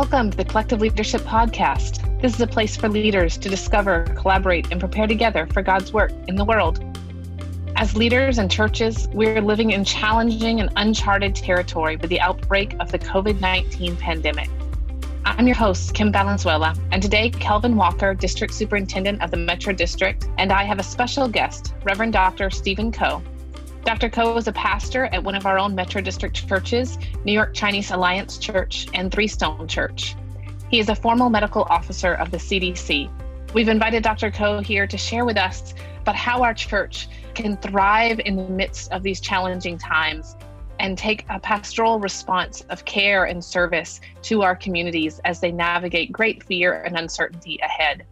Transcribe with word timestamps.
Welcome 0.00 0.30
to 0.30 0.36
the 0.36 0.44
Collective 0.44 0.80
Leadership 0.80 1.22
Podcast. 1.22 2.22
This 2.22 2.32
is 2.32 2.40
a 2.40 2.46
place 2.46 2.76
for 2.76 2.88
leaders 2.88 3.36
to 3.36 3.48
discover, 3.48 4.04
collaborate, 4.16 4.70
and 4.70 4.78
prepare 4.78 5.08
together 5.08 5.48
for 5.52 5.60
God's 5.60 5.92
work 5.92 6.12
in 6.28 6.36
the 6.36 6.44
world. 6.44 6.78
As 7.74 7.96
leaders 7.96 8.38
and 8.38 8.48
churches, 8.48 9.08
we're 9.12 9.40
living 9.40 9.72
in 9.72 9.84
challenging 9.84 10.60
and 10.60 10.70
uncharted 10.76 11.34
territory 11.34 11.96
with 11.96 12.10
the 12.10 12.20
outbreak 12.20 12.76
of 12.78 12.92
the 12.92 12.98
COVID 13.00 13.40
19 13.40 13.96
pandemic. 13.96 14.48
I'm 15.24 15.48
your 15.48 15.56
host, 15.56 15.94
Kim 15.94 16.12
Valenzuela, 16.12 16.76
and 16.92 17.02
today, 17.02 17.30
Kelvin 17.30 17.74
Walker, 17.74 18.14
District 18.14 18.54
Superintendent 18.54 19.20
of 19.20 19.32
the 19.32 19.36
Metro 19.36 19.72
District, 19.72 20.28
and 20.38 20.52
I 20.52 20.62
have 20.62 20.78
a 20.78 20.84
special 20.84 21.26
guest, 21.26 21.74
Reverend 21.82 22.12
Dr. 22.12 22.50
Stephen 22.50 22.92
Ko, 22.92 23.20
Dr. 23.84 24.10
Ko 24.10 24.36
is 24.36 24.48
a 24.48 24.52
pastor 24.52 25.06
at 25.06 25.22
one 25.22 25.34
of 25.34 25.46
our 25.46 25.58
own 25.58 25.74
Metro 25.74 26.00
District 26.00 26.46
churches, 26.46 26.98
New 27.24 27.32
York 27.32 27.54
Chinese 27.54 27.90
Alliance 27.90 28.36
Church 28.36 28.86
and 28.92 29.10
Three 29.10 29.26
Stone 29.28 29.68
Church. 29.68 30.14
He 30.70 30.78
is 30.78 30.88
a 30.88 30.94
formal 30.94 31.30
medical 31.30 31.66
officer 31.70 32.14
of 32.14 32.30
the 32.30 32.36
CDC. 32.36 33.10
We've 33.54 33.68
invited 33.68 34.02
Dr. 34.02 34.30
Ko 34.30 34.60
here 34.60 34.86
to 34.86 34.98
share 34.98 35.24
with 35.24 35.38
us 35.38 35.74
about 36.00 36.16
how 36.16 36.42
our 36.42 36.52
church 36.52 37.08
can 37.34 37.56
thrive 37.56 38.20
in 38.20 38.36
the 38.36 38.44
midst 38.44 38.92
of 38.92 39.02
these 39.02 39.20
challenging 39.20 39.78
times 39.78 40.36
and 40.80 40.96
take 40.96 41.24
a 41.28 41.40
pastoral 41.40 41.98
response 41.98 42.60
of 42.68 42.84
care 42.84 43.24
and 43.24 43.42
service 43.42 44.00
to 44.22 44.42
our 44.42 44.54
communities 44.54 45.20
as 45.24 45.40
they 45.40 45.50
navigate 45.50 46.12
great 46.12 46.42
fear 46.44 46.82
and 46.82 46.96
uncertainty 46.96 47.58
ahead. 47.62 48.04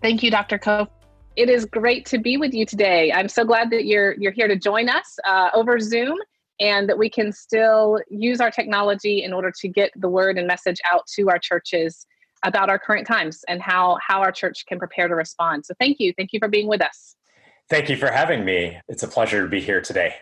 Thank 0.00 0.22
you, 0.22 0.30
Dr. 0.30 0.58
Ko, 0.58 0.88
it 1.36 1.50
is 1.50 1.66
great 1.66 2.06
to 2.06 2.18
be 2.18 2.36
with 2.38 2.54
you 2.54 2.64
today. 2.64 3.12
I'm 3.12 3.28
so 3.28 3.44
glad 3.44 3.70
that 3.70 3.84
you're 3.84 4.14
you're 4.18 4.32
here 4.32 4.48
to 4.48 4.56
join 4.56 4.88
us 4.88 5.18
uh, 5.26 5.50
over 5.54 5.78
Zoom, 5.78 6.18
and 6.58 6.88
that 6.88 6.98
we 6.98 7.10
can 7.10 7.30
still 7.30 8.00
use 8.08 8.40
our 8.40 8.50
technology 8.50 9.22
in 9.22 9.32
order 9.32 9.52
to 9.60 9.68
get 9.68 9.92
the 9.96 10.08
word 10.08 10.38
and 10.38 10.46
message 10.46 10.80
out 10.90 11.06
to 11.14 11.28
our 11.28 11.38
churches 11.38 12.06
about 12.42 12.70
our 12.70 12.78
current 12.78 13.06
times 13.06 13.44
and 13.48 13.60
how 13.60 13.98
how 14.06 14.20
our 14.20 14.32
church 14.32 14.64
can 14.66 14.78
prepare 14.78 15.08
to 15.08 15.14
respond. 15.14 15.66
So 15.66 15.74
thank 15.78 16.00
you, 16.00 16.12
thank 16.16 16.32
you 16.32 16.38
for 16.38 16.48
being 16.48 16.68
with 16.68 16.80
us. 16.80 17.16
Thank 17.68 17.90
you 17.90 17.96
for 17.96 18.10
having 18.10 18.44
me. 18.44 18.78
It's 18.88 19.02
a 19.02 19.08
pleasure 19.08 19.42
to 19.42 19.48
be 19.48 19.60
here 19.60 19.80
today. 19.80 20.14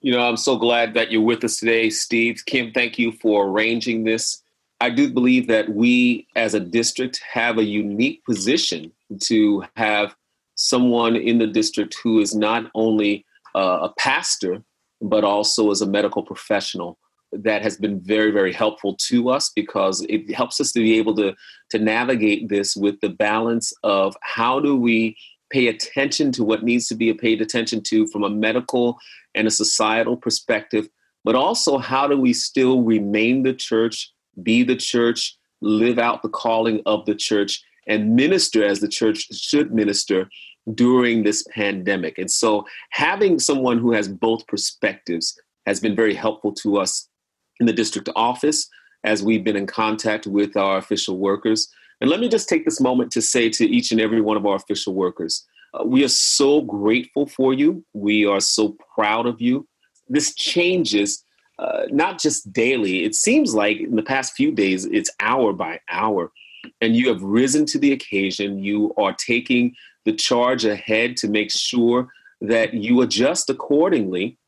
You 0.00 0.12
know, 0.12 0.28
I'm 0.28 0.36
so 0.36 0.56
glad 0.56 0.92
that 0.94 1.10
you're 1.10 1.22
with 1.22 1.42
us 1.44 1.56
today, 1.56 1.88
Steve. 1.88 2.42
Kim, 2.44 2.72
thank 2.72 2.98
you 2.98 3.12
for 3.12 3.48
arranging 3.48 4.04
this. 4.04 4.42
I 4.80 4.90
do 4.90 5.10
believe 5.10 5.46
that 5.46 5.70
we 5.70 6.26
as 6.36 6.52
a 6.52 6.60
district 6.60 7.22
have 7.32 7.56
a 7.56 7.64
unique 7.64 8.22
position 8.24 8.92
to 9.20 9.64
have 9.76 10.14
someone 10.54 11.16
in 11.16 11.38
the 11.38 11.46
district 11.46 11.96
who 12.02 12.20
is 12.20 12.34
not 12.34 12.70
only 12.74 13.24
uh, 13.54 13.78
a 13.82 13.92
pastor, 13.98 14.62
but 15.00 15.24
also 15.24 15.70
as 15.70 15.80
a 15.80 15.86
medical 15.86 16.22
professional. 16.22 16.98
That 17.32 17.62
has 17.62 17.76
been 17.76 18.00
very 18.00 18.30
very 18.30 18.52
helpful 18.52 18.96
to 19.08 19.28
us 19.28 19.50
because 19.56 20.06
it 20.08 20.32
helps 20.32 20.60
us 20.60 20.70
to 20.72 20.80
be 20.80 20.96
able 20.98 21.16
to 21.16 21.34
to 21.70 21.78
navigate 21.80 22.48
this 22.48 22.76
with 22.76 23.00
the 23.00 23.08
balance 23.08 23.72
of 23.82 24.16
how 24.20 24.60
do 24.60 24.76
we 24.76 25.16
pay 25.50 25.66
attention 25.66 26.30
to 26.32 26.44
what 26.44 26.62
needs 26.62 26.86
to 26.88 26.94
be 26.94 27.12
paid 27.12 27.42
attention 27.42 27.82
to 27.82 28.06
from 28.06 28.22
a 28.22 28.30
medical 28.30 28.98
and 29.34 29.48
a 29.48 29.50
societal 29.50 30.16
perspective 30.16 30.88
but 31.24 31.34
also 31.34 31.78
how 31.78 32.06
do 32.06 32.18
we 32.18 32.32
still 32.32 32.82
remain 32.82 33.42
the 33.42 33.54
church 33.54 34.12
be 34.42 34.62
the 34.62 34.76
church 34.76 35.36
live 35.60 35.98
out 35.98 36.22
the 36.22 36.28
calling 36.28 36.80
of 36.86 37.04
the 37.06 37.14
church 37.14 37.62
and 37.86 38.14
minister 38.14 38.64
as 38.64 38.80
the 38.80 38.88
church 38.88 39.28
should 39.32 39.72
minister 39.72 40.28
during 40.74 41.22
this 41.22 41.44
pandemic. 41.50 42.18
And 42.18 42.30
so 42.30 42.66
having 42.90 43.38
someone 43.38 43.78
who 43.78 43.92
has 43.92 44.08
both 44.08 44.46
perspectives 44.46 45.38
has 45.66 45.80
been 45.80 45.94
very 45.94 46.14
helpful 46.14 46.52
to 46.52 46.78
us 46.78 47.08
in 47.60 47.66
the 47.66 47.72
district 47.72 48.08
office 48.16 48.68
as 49.04 49.22
we've 49.22 49.44
been 49.44 49.56
in 49.56 49.66
contact 49.66 50.26
with 50.26 50.56
our 50.56 50.78
official 50.78 51.18
workers. 51.18 51.68
And 52.00 52.10
let 52.10 52.20
me 52.20 52.28
just 52.28 52.48
take 52.48 52.64
this 52.64 52.80
moment 52.80 53.12
to 53.12 53.22
say 53.22 53.50
to 53.50 53.66
each 53.66 53.92
and 53.92 54.00
every 54.00 54.20
one 54.20 54.36
of 54.36 54.46
our 54.46 54.56
official 54.56 54.94
workers, 54.94 55.44
uh, 55.74 55.84
we 55.84 56.04
are 56.04 56.08
so 56.08 56.62
grateful 56.62 57.26
for 57.26 57.52
you. 57.52 57.84
We 57.92 58.26
are 58.26 58.40
so 58.40 58.76
proud 58.94 59.26
of 59.26 59.40
you. 59.40 59.66
This 60.08 60.34
changes 60.34 61.24
uh, 61.58 61.82
not 61.90 62.20
just 62.20 62.52
daily, 62.52 63.04
it 63.04 63.14
seems 63.14 63.54
like 63.54 63.78
in 63.78 63.94
the 63.94 64.02
past 64.02 64.32
few 64.34 64.50
days, 64.50 64.86
it's 64.86 65.10
hour 65.20 65.52
by 65.52 65.78
hour 65.88 66.32
and 66.80 66.96
you 66.96 67.08
have 67.08 67.22
risen 67.22 67.66
to 67.66 67.78
the 67.78 67.92
occasion. 67.92 68.58
You 68.58 68.94
are 68.96 69.12
taking 69.12 69.74
the 70.04 70.12
charge 70.12 70.64
ahead 70.64 71.16
to 71.18 71.28
make 71.28 71.50
sure 71.50 72.08
that 72.40 72.74
you 72.74 73.00
adjust 73.02 73.50
accordingly, 73.50 74.38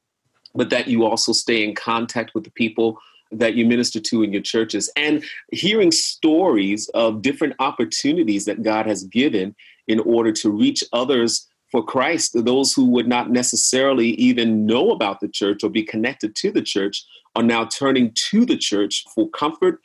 but 0.55 0.71
that 0.71 0.89
you 0.89 1.05
also 1.05 1.33
stay 1.33 1.65
in 1.65 1.75
contact 1.75 2.33
with 2.35 2.45
the 2.45 2.51
people 2.51 2.99
that 3.33 3.55
you 3.55 3.67
minister 3.67 4.01
to 4.01 4.23
in 4.23 4.33
your 4.33 4.43
churches 4.43 4.91
and 4.97 5.25
hearing 5.51 5.91
stories 5.91 6.89
of 6.95 7.23
different 7.23 7.55
opportunities 7.59 8.45
that 8.45 8.63
God 8.63 8.87
has 8.87 9.05
given 9.05 9.55
in 9.89 9.99
order 10.01 10.33
to 10.33 10.51
reach 10.51 10.85
others 10.93 11.49
for 11.71 11.85
Christ, 11.85 12.33
those 12.45 12.73
who 12.73 12.85
would 12.87 13.09
not 13.09 13.31
necessarily 13.31 14.11
even 14.11 14.67
know 14.67 14.93
about 14.93 15.21
the 15.21 15.29
church 15.29 15.65
or 15.65 15.71
be 15.71 15.83
connected 15.83 16.37
to 16.37 16.53
the 16.53 16.63
church 16.63 17.05
are 17.35 17.43
now 17.43 17.65
turning 17.65 18.13
to 18.15 18.47
the 18.47 18.57
church 18.57 19.05
for 19.15 19.29
comfort, 19.31 19.81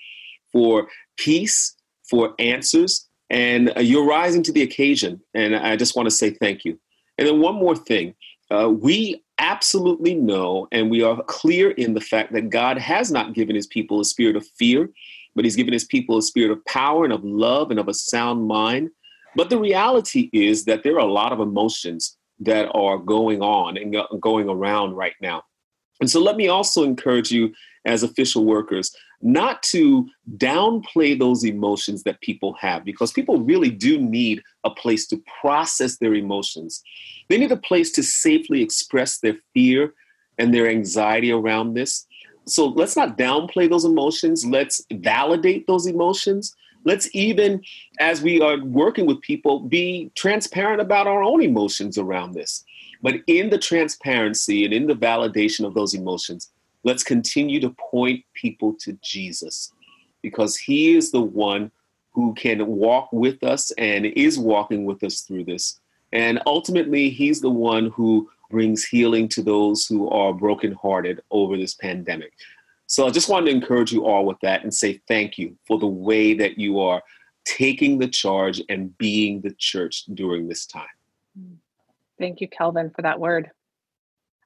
for 0.52 0.88
peace, 1.18 1.76
for 2.12 2.36
answers, 2.38 3.08
and 3.32 3.72
uh, 3.76 3.80
you're 3.80 4.06
rising 4.06 4.44
to 4.44 4.52
the 4.52 4.62
occasion. 4.62 5.22
And 5.34 5.56
I 5.56 5.78
just 5.78 5.96
want 5.96 6.06
to 6.08 6.12
say 6.12 6.32
thank 6.32 6.66
you. 6.66 6.78
And 7.18 7.28
then 7.28 7.40
one 7.40 7.56
more 7.56 7.76
thing 7.76 8.14
uh, 8.52 8.70
we 8.70 9.24
absolutely 9.38 10.14
know 10.14 10.68
and 10.72 10.92
we 10.92 11.02
are 11.02 11.24
clear 11.24 11.72
in 11.72 11.94
the 11.94 12.02
fact 12.02 12.34
that 12.34 12.50
God 12.50 12.78
has 12.78 13.12
not 13.12 13.34
given 13.34 13.56
his 13.56 13.66
people 13.66 14.02
a 14.02 14.06
spirit 14.06 14.36
of 14.36 14.46
fear, 14.60 14.90
but 15.36 15.46
he's 15.46 15.56
given 15.56 15.74
his 15.74 15.86
people 15.86 16.18
a 16.18 16.22
spirit 16.22 16.52
of 16.52 16.64
power 16.66 17.06
and 17.06 17.14
of 17.14 17.24
love 17.24 17.72
and 17.72 17.80
of 17.80 17.88
a 17.88 17.94
sound 17.94 18.48
mind. 18.48 18.92
But 19.36 19.50
the 19.50 19.58
reality 19.58 20.30
is 20.34 20.66
that 20.66 20.84
there 20.84 20.96
are 20.96 21.08
a 21.08 21.12
lot 21.12 21.32
of 21.32 21.40
emotions 21.40 22.18
that 22.42 22.70
are 22.74 22.98
going 22.98 23.42
on 23.42 23.78
and 23.78 23.96
going 24.20 24.50
around 24.50 24.96
right 24.96 25.16
now. 25.22 25.44
And 26.02 26.10
so 26.10 26.20
let 26.20 26.36
me 26.36 26.50
also 26.50 26.84
encourage 26.84 27.32
you 27.32 27.54
as 27.86 28.04
official 28.04 28.46
workers 28.46 28.94
not 29.22 29.62
to 29.64 30.08
downplay 30.38 31.18
those 31.18 31.44
emotions 31.44 32.04
that 32.04 32.22
people 32.22 32.54
have 32.54 32.84
because 32.84 33.12
people 33.12 33.40
really 33.40 33.70
do 33.70 34.00
need 34.00 34.42
a 34.64 34.70
place 34.70 35.08
to 35.08 35.22
process 35.42 35.98
their 35.98 36.14
emotions. 36.14 36.82
They 37.30 37.38
need 37.38 37.52
a 37.52 37.58
place 37.58 37.92
to 37.94 38.04
safely 38.04 38.62
express 38.62 39.20
their 39.20 39.38
fear 39.54 39.94
and 40.38 40.54
their 40.54 40.68
anxiety 40.68 41.32
around 41.32 41.74
this. 41.74 42.08
So 42.46 42.68
let's 42.68 42.96
not 42.96 43.18
downplay 43.18 43.70
those 43.70 43.86
emotions. 43.86 44.46
Let's 44.46 44.84
validate 44.92 45.68
those 45.68 45.86
emotions. 45.86 46.56
Let's 46.84 47.08
even, 47.14 47.62
as 48.00 48.22
we 48.22 48.42
are 48.42 48.60
working 48.64 49.06
with 49.06 49.22
people, 49.22 49.60
be 49.60 50.12
transparent 50.16 50.82
about 50.82 51.08
our 51.08 51.22
own 51.24 51.44
emotions 51.44 51.98
around 51.98 52.34
this. 52.34 52.64
But 53.04 53.16
in 53.28 53.50
the 53.50 53.58
transparency 53.58 54.66
and 54.66 54.74
in 54.74 54.88
the 54.88 54.96
validation 54.96 55.66
of 55.66 55.74
those 55.74 55.94
emotions, 55.94 56.52
let's 56.84 57.04
continue 57.04 57.60
to 57.60 57.70
point 57.72 58.24
people 58.34 58.74
to 58.82 58.94
Jesus 59.02 59.72
because 60.22 60.58
he 60.58 60.96
is 60.96 61.12
the 61.12 61.22
one 61.22 61.72
who 62.12 62.34
can 62.34 62.66
walk 62.68 63.12
with 63.12 63.44
us 63.44 63.72
and 63.78 64.06
is 64.06 64.38
walking 64.38 64.86
with 64.86 65.04
us 65.04 65.22
through 65.22 65.46
this. 65.46 65.80
And 66.12 66.42
ultimately, 66.46 67.10
he's 67.10 67.40
the 67.40 67.50
one 67.50 67.90
who 67.92 68.30
brings 68.50 68.84
healing 68.84 69.30
to 69.30 69.42
those 69.42 69.88
who 69.88 70.10
are 70.10 70.34
brokenhearted 70.34 71.22
over 71.32 71.56
this 71.56 71.74
pandemic. 71.74 72.34
So 72.88 73.08
I 73.08 73.10
just 73.10 73.30
wanted 73.30 73.46
to 73.46 73.56
encourage 73.56 73.94
you 73.94 74.06
all 74.06 74.26
with 74.26 74.40
that 74.42 74.64
and 74.64 74.74
say 74.74 75.02
thank 75.08 75.38
you 75.38 75.58
for 75.66 75.80
the 75.80 75.88
way 75.88 76.34
that 76.34 76.58
you 76.58 76.82
are 76.82 77.02
taking 77.46 77.98
the 77.98 78.08
charge 78.10 78.62
and 78.68 78.96
being 78.98 79.40
the 79.40 79.56
church 79.58 80.04
during 80.14 80.50
this 80.50 80.66
time. 80.66 80.84
Thank 82.20 82.42
you, 82.42 82.50
Kelvin, 82.50 82.90
for 82.90 83.02
that 83.02 83.20
word. 83.20 83.52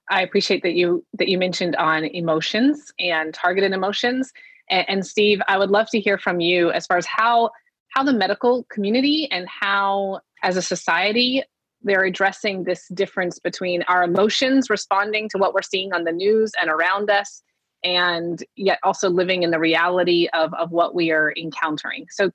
I 0.09 0.21
appreciate 0.21 0.63
that 0.63 0.73
you 0.73 1.03
that 1.13 1.27
you 1.27 1.37
mentioned 1.37 1.75
on 1.75 2.05
emotions 2.05 2.91
and 2.99 3.33
targeted 3.33 3.71
emotions. 3.71 4.31
And, 4.69 4.85
and, 4.87 5.05
Steve, 5.05 5.41
I 5.47 5.57
would 5.57 5.69
love 5.69 5.89
to 5.91 5.99
hear 5.99 6.17
from 6.17 6.39
you 6.39 6.71
as 6.71 6.85
far 6.85 6.97
as 6.97 7.05
how 7.05 7.51
how 7.89 8.03
the 8.03 8.13
medical 8.13 8.63
community 8.65 9.29
and 9.31 9.47
how, 9.47 10.19
as 10.43 10.57
a 10.57 10.61
society, 10.61 11.43
they're 11.81 12.03
addressing 12.03 12.63
this 12.63 12.87
difference 12.89 13.39
between 13.39 13.83
our 13.83 14.03
emotions 14.03 14.69
responding 14.69 15.29
to 15.29 15.37
what 15.37 15.53
we're 15.53 15.61
seeing 15.61 15.93
on 15.93 16.03
the 16.03 16.11
news 16.11 16.51
and 16.59 16.69
around 16.69 17.09
us, 17.09 17.41
and 17.83 18.43
yet 18.55 18.79
also 18.83 19.09
living 19.09 19.43
in 19.43 19.51
the 19.51 19.59
reality 19.59 20.27
of 20.33 20.53
of 20.53 20.71
what 20.71 20.93
we 20.93 21.11
are 21.11 21.33
encountering. 21.37 22.05
So, 22.09 22.31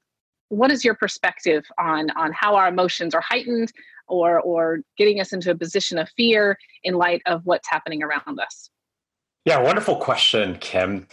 what 0.48 0.70
is 0.70 0.84
your 0.84 0.94
perspective 0.94 1.64
on 1.78 2.10
on 2.10 2.32
how 2.32 2.56
our 2.56 2.68
emotions 2.68 3.14
are 3.14 3.20
heightened 3.20 3.72
or 4.10 4.40
or 4.40 4.80
getting 4.98 5.20
us 5.20 5.32
into 5.32 5.50
a 5.50 5.54
position 5.54 5.98
of 5.98 6.08
fear 6.16 6.58
in 6.84 6.94
light 6.94 7.22
of 7.26 7.42
what's 7.44 7.68
happening 7.68 8.02
around 8.02 8.38
us. 8.38 8.70
Yeah 9.44 9.60
wonderful 9.60 9.96
question 9.96 10.56
kim. 10.60 11.06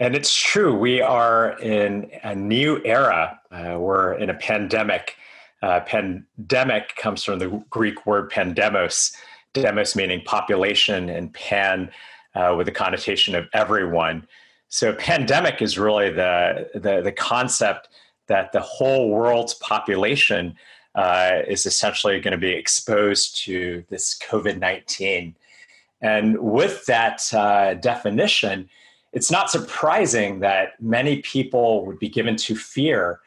And 0.00 0.16
it's 0.16 0.34
true 0.34 0.74
we 0.76 1.00
are 1.00 1.58
in 1.60 2.10
a 2.24 2.34
new 2.34 2.80
era. 2.84 3.38
Uh, 3.50 3.76
we're 3.78 4.14
in 4.14 4.28
a 4.30 4.34
pandemic. 4.34 5.16
Uh, 5.62 5.80
pandemic 5.80 6.96
comes 6.96 7.22
from 7.22 7.38
the 7.38 7.64
greek 7.70 8.04
word 8.04 8.30
pandemos. 8.30 9.14
Demos 9.52 9.94
meaning 9.94 10.20
population 10.24 11.08
and 11.08 11.32
pan 11.32 11.90
uh, 12.34 12.54
with 12.56 12.66
the 12.66 12.72
connotation 12.72 13.34
of 13.34 13.46
everyone. 13.52 14.26
So, 14.68 14.92
pandemic 14.94 15.62
is 15.62 15.78
really 15.78 16.10
the, 16.10 16.68
the, 16.74 17.00
the 17.00 17.12
concept 17.12 17.88
that 18.26 18.50
the 18.52 18.60
whole 18.60 19.10
world's 19.10 19.54
population 19.54 20.56
uh, 20.94 21.40
is 21.48 21.66
essentially 21.66 22.20
going 22.20 22.32
to 22.32 22.38
be 22.38 22.52
exposed 22.52 23.42
to 23.44 23.84
this 23.88 24.18
COVID 24.18 24.58
19. 24.58 25.34
And 26.00 26.38
with 26.38 26.84
that 26.86 27.32
uh, 27.32 27.74
definition, 27.74 28.68
it's 29.12 29.30
not 29.30 29.50
surprising 29.50 30.40
that 30.40 30.80
many 30.80 31.22
people 31.22 31.86
would 31.86 31.98
be 31.98 32.08
given 32.08 32.36
to 32.36 32.56
fear 32.56 33.20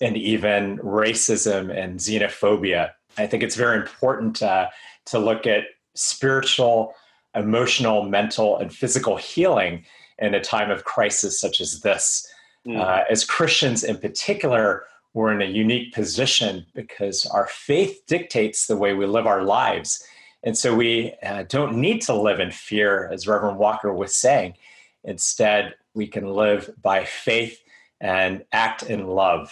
and 0.00 0.16
even 0.16 0.78
racism 0.78 1.74
and 1.74 1.98
xenophobia. 1.98 2.92
I 3.16 3.26
think 3.26 3.42
it's 3.42 3.54
very 3.54 3.76
important 3.78 4.42
uh, 4.42 4.68
to 5.06 5.18
look 5.18 5.46
at 5.46 5.64
spiritual, 5.94 6.94
emotional, 7.34 8.02
mental, 8.02 8.58
and 8.58 8.74
physical 8.74 9.16
healing 9.16 9.84
in 10.18 10.34
a 10.34 10.40
time 10.40 10.70
of 10.70 10.84
crisis 10.84 11.40
such 11.40 11.60
as 11.60 11.80
this. 11.80 12.26
Mm. 12.66 12.80
Uh, 12.80 13.04
as 13.10 13.24
Christians 13.24 13.84
in 13.84 13.98
particular, 13.98 14.84
we're 15.16 15.32
in 15.32 15.40
a 15.40 15.46
unique 15.46 15.94
position 15.94 16.66
because 16.74 17.24
our 17.24 17.46
faith 17.46 18.02
dictates 18.06 18.66
the 18.66 18.76
way 18.76 18.92
we 18.92 19.06
live 19.06 19.26
our 19.26 19.44
lives. 19.44 20.04
And 20.42 20.56
so 20.56 20.74
we 20.74 21.14
uh, 21.22 21.44
don't 21.48 21.78
need 21.78 22.02
to 22.02 22.14
live 22.14 22.38
in 22.38 22.50
fear, 22.50 23.08
as 23.10 23.26
Reverend 23.26 23.56
Walker 23.56 23.94
was 23.94 24.14
saying. 24.14 24.56
Instead, 25.04 25.74
we 25.94 26.06
can 26.06 26.26
live 26.26 26.68
by 26.82 27.06
faith 27.06 27.58
and 27.98 28.44
act 28.52 28.82
in 28.82 29.06
love. 29.06 29.50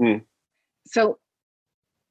Mm. 0.00 0.22
So, 0.86 1.18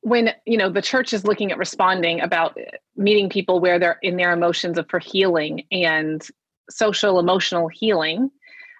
when 0.01 0.29
you 0.45 0.57
know 0.57 0.69
the 0.69 0.81
church 0.81 1.11
is 1.11 1.25
looking 1.25 1.51
at 1.51 1.57
responding 1.57 2.21
about 2.21 2.55
meeting 2.95 3.29
people 3.29 3.59
where 3.59 3.79
they're 3.79 3.97
in 4.03 4.15
their 4.15 4.31
emotions 4.31 4.77
of 4.77 4.87
for 4.89 4.99
healing 4.99 5.63
and 5.71 6.25
social 6.69 7.17
emotional 7.17 7.67
healing 7.67 8.29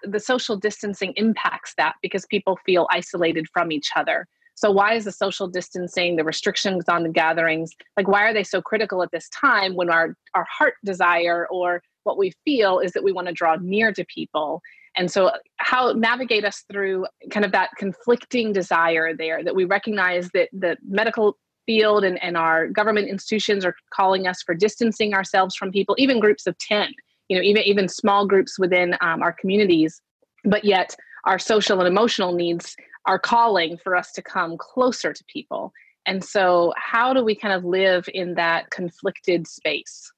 the 0.02 0.20
social 0.20 0.56
distancing 0.56 1.12
impacts 1.16 1.74
that 1.76 1.94
because 2.02 2.26
people 2.26 2.58
feel 2.64 2.86
isolated 2.90 3.46
from 3.52 3.72
each 3.72 3.90
other. 3.96 4.26
So, 4.54 4.70
why 4.70 4.94
is 4.94 5.04
the 5.04 5.12
social 5.12 5.48
distancing, 5.48 6.16
the 6.16 6.24
restrictions 6.24 6.84
on 6.88 7.02
the 7.02 7.08
gatherings, 7.08 7.70
like 7.96 8.08
why 8.08 8.24
are 8.24 8.34
they 8.34 8.44
so 8.44 8.60
critical 8.60 9.02
at 9.02 9.10
this 9.10 9.28
time 9.30 9.74
when 9.74 9.88
our, 9.88 10.14
our 10.34 10.46
heart 10.50 10.74
desire 10.84 11.46
or 11.50 11.82
what 12.04 12.18
we 12.18 12.32
feel 12.44 12.78
is 12.78 12.92
that 12.92 13.04
we 13.04 13.12
want 13.12 13.28
to 13.28 13.32
draw 13.32 13.56
near 13.60 13.92
to 13.92 14.04
people? 14.04 14.60
And 14.96 15.10
so, 15.10 15.30
how 15.56 15.92
navigate 15.92 16.44
us 16.44 16.64
through 16.70 17.06
kind 17.30 17.46
of 17.46 17.52
that 17.52 17.70
conflicting 17.78 18.52
desire 18.52 19.16
there 19.16 19.42
that 19.44 19.54
we 19.54 19.64
recognize 19.64 20.28
that 20.34 20.50
the 20.52 20.76
medical 20.86 21.38
field 21.64 22.04
and, 22.04 22.22
and 22.22 22.36
our 22.36 22.68
government 22.68 23.08
institutions 23.08 23.64
are 23.64 23.74
calling 23.94 24.26
us 24.26 24.42
for 24.42 24.54
distancing 24.54 25.14
ourselves 25.14 25.54
from 25.54 25.70
people, 25.70 25.94
even 25.98 26.20
groups 26.20 26.46
of 26.46 26.58
10 26.58 26.92
you 27.30 27.36
know 27.36 27.42
even 27.42 27.62
even 27.62 27.88
small 27.88 28.26
groups 28.26 28.58
within 28.58 28.94
um, 29.00 29.22
our 29.22 29.32
communities 29.32 30.02
but 30.44 30.64
yet 30.64 30.94
our 31.24 31.38
social 31.38 31.78
and 31.80 31.88
emotional 31.88 32.34
needs 32.34 32.76
are 33.06 33.18
calling 33.18 33.76
for 33.78 33.96
us 33.96 34.12
to 34.12 34.22
come 34.22 34.56
closer 34.58 35.12
to 35.12 35.24
people. 35.24 35.72
And 36.06 36.24
so 36.24 36.72
how 36.76 37.12
do 37.12 37.24
we 37.24 37.34
kind 37.34 37.54
of 37.54 37.64
live 37.64 38.08
in 38.12 38.34
that 38.34 38.70
conflicted 38.70 39.46
space? 39.46 40.12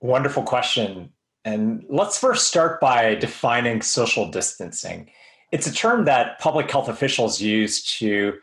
Wonderful 0.00 0.42
question. 0.42 1.10
And 1.44 1.84
let's 1.88 2.18
first 2.18 2.46
start 2.46 2.80
by 2.80 3.14
defining 3.14 3.82
social 3.82 4.30
distancing. 4.30 5.10
It's 5.52 5.66
a 5.66 5.72
term 5.72 6.04
that 6.04 6.38
public 6.38 6.70
health 6.70 6.88
officials 6.88 7.40
use 7.40 7.98
to 7.98 8.34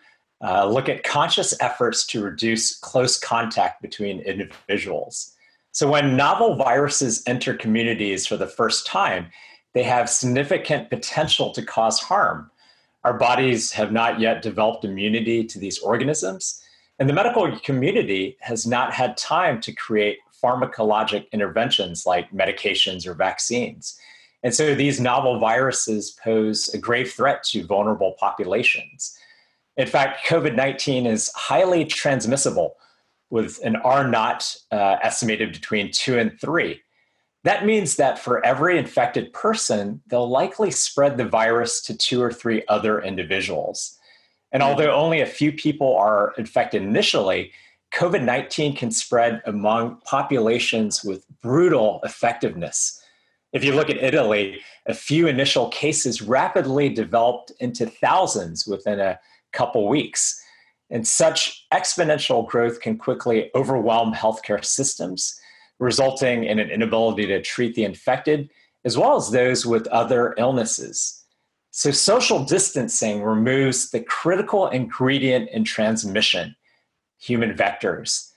uh, 0.43 0.67
look 0.67 0.87
at 0.89 1.03
conscious 1.03 1.55
efforts 1.61 2.05
to 2.07 2.23
reduce 2.23 2.77
close 2.77 3.19
contact 3.19 3.81
between 3.81 4.19
individuals 4.19 5.35
so 5.77 5.87
when 5.87 6.17
novel 6.17 6.55
viruses 6.55 7.21
enter 7.27 7.53
communities 7.53 8.25
for 8.25 8.35
the 8.35 8.47
first 8.47 8.87
time, 8.87 9.27
they 9.75 9.83
have 9.83 10.09
significant 10.09 10.89
potential 10.89 11.51
to 11.51 11.61
cause 11.61 11.99
harm. 11.99 12.49
Our 13.03 13.13
bodies 13.13 13.71
have 13.73 13.91
not 13.91 14.19
yet 14.19 14.41
developed 14.41 14.85
immunity 14.85 15.43
to 15.43 15.59
these 15.59 15.77
organisms, 15.77 16.59
and 16.97 17.07
the 17.07 17.13
medical 17.13 17.59
community 17.59 18.37
has 18.39 18.65
not 18.65 18.91
had 18.91 19.17
time 19.17 19.61
to 19.61 19.71
create 19.71 20.17
pharmacologic 20.43 21.29
interventions 21.31 22.07
like 22.07 22.31
medications 22.31 23.05
or 23.05 23.13
vaccines. 23.13 23.99
And 24.41 24.55
so 24.55 24.73
these 24.73 24.99
novel 24.99 25.39
viruses 25.39 26.17
pose 26.23 26.73
a 26.73 26.79
grave 26.79 27.11
threat 27.11 27.43
to 27.51 27.63
vulnerable 27.63 28.15
populations. 28.19 29.15
In 29.75 29.85
fact, 29.85 30.25
COVID 30.25 30.55
19 30.55 31.05
is 31.05 31.31
highly 31.35 31.85
transmissible 31.85 32.76
with 33.29 33.59
an 33.63 33.75
R 33.77 34.07
naught 34.07 34.55
uh, 34.71 34.97
estimated 35.01 35.51
between 35.51 35.91
two 35.91 36.17
and 36.17 36.39
three. 36.39 36.81
That 37.43 37.65
means 37.65 37.95
that 37.95 38.19
for 38.19 38.45
every 38.45 38.77
infected 38.77 39.31
person, 39.33 40.01
they'll 40.07 40.29
likely 40.29 40.71
spread 40.71 41.17
the 41.17 41.25
virus 41.25 41.81
to 41.83 41.97
two 41.97 42.21
or 42.21 42.31
three 42.31 42.63
other 42.67 43.01
individuals. 43.01 43.97
And 44.51 44.63
hmm. 44.63 44.69
although 44.69 44.91
only 44.91 45.21
a 45.21 45.25
few 45.25 45.51
people 45.51 45.95
are 45.97 46.33
infected 46.37 46.81
initially, 46.81 47.51
COVID 47.93 48.23
19 48.23 48.75
can 48.75 48.91
spread 48.91 49.41
among 49.45 50.01
populations 50.05 51.03
with 51.03 51.25
brutal 51.41 52.01
effectiveness. 52.03 53.01
If 53.53 53.63
you 53.63 53.73
look 53.73 53.89
at 53.89 53.97
Italy, 53.97 54.59
a 54.87 54.93
few 54.93 55.27
initial 55.27 55.69
cases 55.69 56.21
rapidly 56.21 56.89
developed 56.89 57.51
into 57.59 57.85
thousands 57.85 58.67
within 58.67 58.99
a 58.99 59.19
couple 59.53 59.87
weeks. 59.87 60.41
And 60.89 61.07
such 61.07 61.67
exponential 61.73 62.47
growth 62.47 62.79
can 62.79 62.97
quickly 62.97 63.51
overwhelm 63.53 64.13
healthcare 64.13 64.63
systems, 64.63 65.39
resulting 65.79 66.45
in 66.45 66.59
an 66.59 66.69
inability 66.69 67.25
to 67.27 67.41
treat 67.41 67.75
the 67.75 67.83
infected, 67.83 68.49
as 68.85 68.97
well 68.97 69.17
as 69.17 69.31
those 69.31 69.65
with 69.65 69.87
other 69.87 70.33
illnesses. 70.37 71.25
So, 71.71 71.91
social 71.91 72.43
distancing 72.43 73.21
removes 73.21 73.91
the 73.91 73.99
critical 73.99 74.67
ingredient 74.69 75.49
in 75.49 75.63
transmission 75.63 76.55
human 77.19 77.53
vectors. 77.53 78.31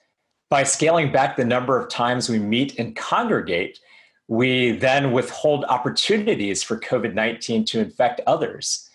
By 0.49 0.65
scaling 0.65 1.13
back 1.13 1.37
the 1.37 1.45
number 1.45 1.79
of 1.79 1.89
times 1.89 2.29
we 2.29 2.39
meet 2.39 2.79
and 2.79 2.97
congregate, 2.97 3.79
we 4.27 4.73
then 4.73 5.13
withhold 5.13 5.65
opportunities 5.67 6.63
for 6.63 6.79
COVID 6.79 7.15
19 7.15 7.65
to 7.67 7.81
infect 7.81 8.21
others. 8.27 8.90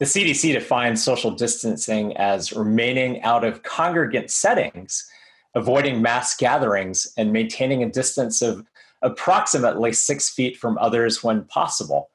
The 0.00 0.06
CDC 0.06 0.54
defines 0.54 1.04
social 1.04 1.30
distancing 1.30 2.16
as 2.16 2.54
remaining 2.54 3.22
out 3.22 3.44
of 3.44 3.62
congregant 3.62 4.30
settings, 4.30 5.06
avoiding 5.54 6.00
mass 6.00 6.34
gatherings, 6.34 7.12
and 7.18 7.34
maintaining 7.34 7.82
a 7.82 7.90
distance 7.90 8.40
of 8.40 8.64
approximately 9.02 9.92
six 9.92 10.30
feet 10.30 10.56
from 10.56 10.78
others 10.78 11.22
when 11.22 11.44
possible. 11.44 12.08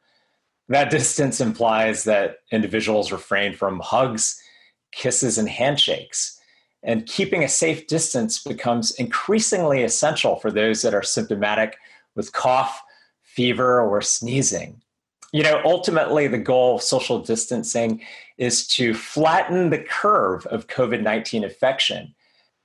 That 0.67 0.89
distance 0.89 1.39
implies 1.39 2.05
that 2.05 2.37
individuals 2.51 3.11
refrain 3.11 3.53
from 3.53 3.79
hugs, 3.81 4.41
kisses, 4.91 5.37
and 5.37 5.47
handshakes. 5.47 6.41
And 6.81 7.05
keeping 7.05 7.43
a 7.43 7.47
safe 7.47 7.85
distance 7.85 8.41
becomes 8.41 8.95
increasingly 8.95 9.83
essential 9.83 10.37
for 10.37 10.49
those 10.49 10.81
that 10.81 10.95
are 10.95 11.03
symptomatic 11.03 11.77
with 12.15 12.33
cough, 12.33 12.81
fever, 13.21 13.79
or 13.79 14.01
sneezing 14.01 14.81
you 15.31 15.43
know, 15.43 15.61
ultimately, 15.65 16.27
the 16.27 16.37
goal 16.37 16.75
of 16.75 16.81
social 16.81 17.19
distancing 17.19 18.01
is 18.37 18.67
to 18.67 18.93
flatten 18.93 19.69
the 19.69 19.79
curve 19.79 20.45
of 20.47 20.67
COVID 20.67 21.01
19 21.01 21.43
infection. 21.43 22.13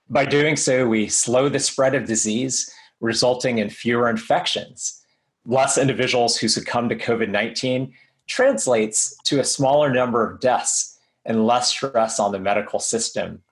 By 0.08 0.24
doing 0.24 0.56
so, 0.56 0.88
we 0.88 1.08
slow 1.08 1.48
the 1.48 1.60
spread 1.60 1.94
of 1.94 2.06
disease, 2.06 2.72
resulting 3.00 3.58
in 3.58 3.70
fewer 3.70 4.10
infections. 4.10 5.02
Less 5.46 5.78
individuals 5.78 6.36
who 6.36 6.48
succumb 6.48 6.88
to 6.88 6.96
COVID 6.96 7.30
19 7.30 7.92
translates 8.26 9.16
to 9.24 9.40
a 9.40 9.44
smaller 9.44 9.90
number 9.90 10.28
of 10.28 10.40
deaths 10.40 10.98
and 11.24 11.46
less 11.46 11.68
stress 11.68 12.18
on 12.18 12.32
the 12.32 12.38
medical 12.38 12.78
system. 12.78 13.42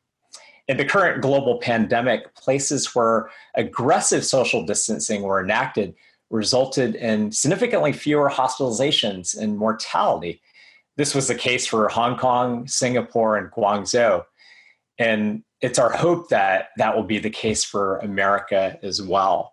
In 0.69 0.77
the 0.77 0.85
current 0.85 1.23
global 1.23 1.59
pandemic, 1.59 2.35
places 2.35 2.95
where 2.95 3.31
aggressive 3.55 4.25
social 4.25 4.67
distancing 4.67 5.23
were 5.23 5.43
enacted 5.43 5.95
resulted 6.31 6.95
in 6.95 7.33
significantly 7.33 7.93
fewer 7.93 8.29
hospitalizations 8.29 9.37
and 9.37 9.57
mortality. 9.57 10.41
This 10.97 11.15
was 11.15 11.29
the 11.29 11.35
case 11.35 11.67
for 11.67 11.89
Hong 11.89 12.19
Kong, 12.19 12.67
Singapore, 12.67 13.37
and 13.37 13.51
Guangzhou. 13.51 14.25
And 14.99 15.45
it's 15.61 15.79
our 15.79 15.91
hope 15.91 16.29
that 16.29 16.69
that 16.77 16.95
will 16.95 17.05
be 17.05 17.19
the 17.19 17.31
case 17.31 17.65
for 17.65 17.99
America 17.99 18.79
as 18.83 19.01
well. 19.01 19.53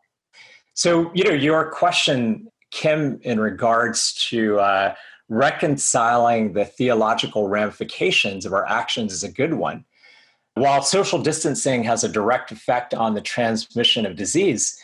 So, 0.73 1.11
you 1.13 1.23
know, 1.23 1.33
your 1.33 1.71
question, 1.71 2.47
Kim, 2.71 3.19
in 3.21 3.39
regards 3.39 4.13
to 4.29 4.59
uh, 4.59 4.95
reconciling 5.29 6.53
the 6.53 6.65
theological 6.65 7.47
ramifications 7.47 8.45
of 8.45 8.53
our 8.53 8.67
actions 8.67 9.13
is 9.13 9.23
a 9.23 9.31
good 9.31 9.53
one. 9.53 9.85
While 10.55 10.81
social 10.83 11.21
distancing 11.21 11.83
has 11.83 12.03
a 12.03 12.09
direct 12.09 12.51
effect 12.51 12.93
on 12.93 13.13
the 13.13 13.21
transmission 13.21 14.05
of 14.05 14.15
disease, 14.15 14.79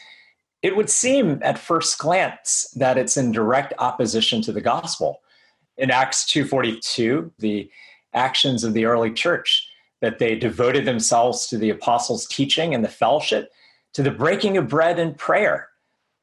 it 0.62 0.76
would 0.76 0.90
seem 0.90 1.40
at 1.42 1.58
first 1.58 1.98
glance 1.98 2.68
that 2.76 2.98
it's 2.98 3.18
in 3.18 3.32
direct 3.32 3.74
opposition 3.80 4.42
to 4.44 4.52
the 4.52 4.62
gospel. 4.62 5.22
In 5.78 5.90
Acts 5.90 6.26
2:42, 6.26 7.32
the 7.40 7.70
actions 8.14 8.64
of 8.64 8.74
the 8.74 8.86
early 8.86 9.12
church 9.12 9.68
that 10.02 10.20
they 10.20 10.36
devoted 10.36 10.86
themselves 10.86 11.48
to 11.48 11.58
the 11.58 11.70
apostles' 11.70 12.28
teaching 12.28 12.74
and 12.74 12.84
the 12.84 12.90
fellowship, 12.90 13.52
to 13.94 14.04
the 14.04 14.12
breaking 14.12 14.58
of 14.58 14.68
bread 14.68 15.00
and 15.00 15.18
prayer. 15.18 15.70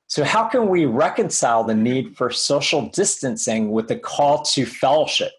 So, 0.06 0.24
how 0.24 0.44
can 0.44 0.68
we 0.68 0.86
reconcile 0.86 1.64
the 1.64 1.74
need 1.74 2.16
for 2.16 2.30
social 2.30 2.88
distancing 2.88 3.70
with 3.72 3.88
the 3.88 3.98
call 3.98 4.42
to 4.42 4.64
fellowship? 4.64 5.32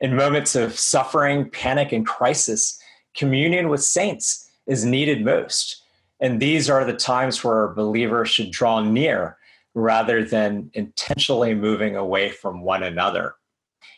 In 0.00 0.14
moments 0.14 0.54
of 0.54 0.78
suffering, 0.78 1.50
panic, 1.50 1.92
and 1.92 2.06
crisis, 2.06 2.80
communion 3.14 3.68
with 3.68 3.82
saints 3.82 4.48
is 4.66 4.84
needed 4.84 5.24
most. 5.24 5.82
And 6.20 6.40
these 6.40 6.68
are 6.68 6.84
the 6.84 6.94
times 6.94 7.42
where 7.44 7.68
believers 7.68 8.28
should 8.28 8.50
draw 8.50 8.80
near 8.80 9.36
rather 9.74 10.24
than 10.24 10.70
intentionally 10.74 11.54
moving 11.54 11.96
away 11.96 12.30
from 12.30 12.62
one 12.62 12.82
another. 12.82 13.34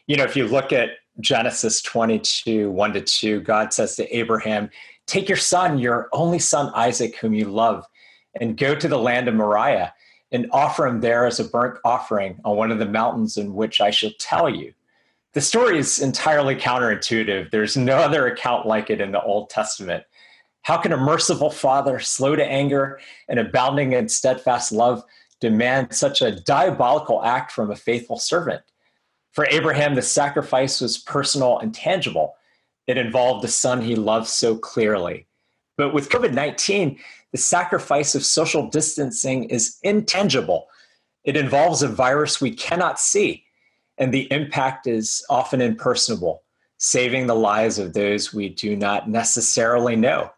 You 0.07 0.17
know, 0.17 0.25
if 0.25 0.37
you 0.37 0.47
look 0.47 0.73
at 0.73 0.91
Genesis 1.21 1.81
22, 1.83 2.71
1 2.71 2.93
to 2.93 3.01
2, 3.01 3.41
God 3.41 3.73
says 3.73 3.97
to 3.97 4.17
Abraham, 4.17 4.71
Take 5.07 5.29
your 5.29 5.39
son, 5.39 5.79
your 5.79 6.09
only 6.13 6.39
son 6.39 6.73
Isaac, 6.75 7.17
whom 7.17 7.35
you 7.35 7.47
love, 7.47 7.85
and 8.41 8.57
go 8.57 8.75
to 8.75 8.89
the 8.89 8.99
land 8.99 9.29
of 9.29 9.35
Moriah 9.35 9.93
and 10.31 10.49
offer 10.53 10.87
him 10.87 11.01
there 11.01 11.27
as 11.27 11.41
a 11.41 11.45
burnt 11.45 11.79
offering 11.85 12.39
on 12.45 12.57
one 12.57 12.71
of 12.71 12.79
the 12.79 12.87
mountains 12.87 13.37
in 13.37 13.55
which 13.55 13.81
I 13.81 13.91
shall 13.91 14.13
tell 14.19 14.49
you. 14.49 14.73
The 15.33 15.41
story 15.41 15.79
is 15.79 16.01
entirely 16.01 16.57
counterintuitive. 16.57 17.51
There's 17.51 17.77
no 17.77 17.97
other 17.97 18.27
account 18.27 18.67
like 18.67 18.91
it 18.91 19.01
in 19.01 19.13
the 19.13 19.23
Old 19.23 19.51
Testament. 19.51 20.05
How 20.63 20.77
can 20.77 20.93
a 20.93 20.97
merciful 20.97 21.51
father, 21.51 21.99
slow 21.99 22.37
to 22.37 22.45
anger 22.45 23.01
and 23.29 23.39
abounding 23.39 23.93
in 23.93 24.09
steadfast 24.09 24.73
love, 24.73 25.03
demand 25.41 25.95
such 25.95 26.21
a 26.21 26.39
diabolical 26.41 27.25
act 27.25 27.53
from 27.53 27.71
a 27.71 27.77
faithful 27.77 28.19
servant? 28.19 28.63
For 29.33 29.47
Abraham, 29.51 29.95
the 29.95 30.03
sacrifice 30.03 30.81
was 30.81 30.99
personal 30.99 31.59
and 31.59 31.75
tangible. 31.75 32.35
It 32.87 32.99
involved 32.99 33.45
the 33.45 33.49
son 33.49 33.81
he 33.81 33.95
loved 33.95 34.27
so 34.27 34.57
clearly. 34.57 35.27
But 35.77 35.95
with 35.95 36.11
COVID 36.11 36.35
19, 36.35 36.99
the 37.33 37.39
sacrifice 37.39 38.15
of 38.15 38.25
social 38.25 38.69
distancing 38.69 39.45
is 39.45 39.79
intangible. 39.83 40.69
It 41.25 41.37
involves 41.37 41.83
a 41.83 41.89
virus 41.89 42.41
we 42.41 42.51
cannot 42.51 42.99
see, 42.99 43.45
and 43.97 44.13
the 44.13 44.31
impact 44.33 44.87
is 44.87 45.25
often 45.31 45.61
impersonable, 45.61 46.43
saving 46.79 47.27
the 47.27 47.35
lives 47.35 47.79
of 47.79 47.93
those 47.93 48.35
we 48.35 48.49
do 48.49 48.75
not 48.75 49.09
necessarily 49.09 49.97
know. 49.97 50.31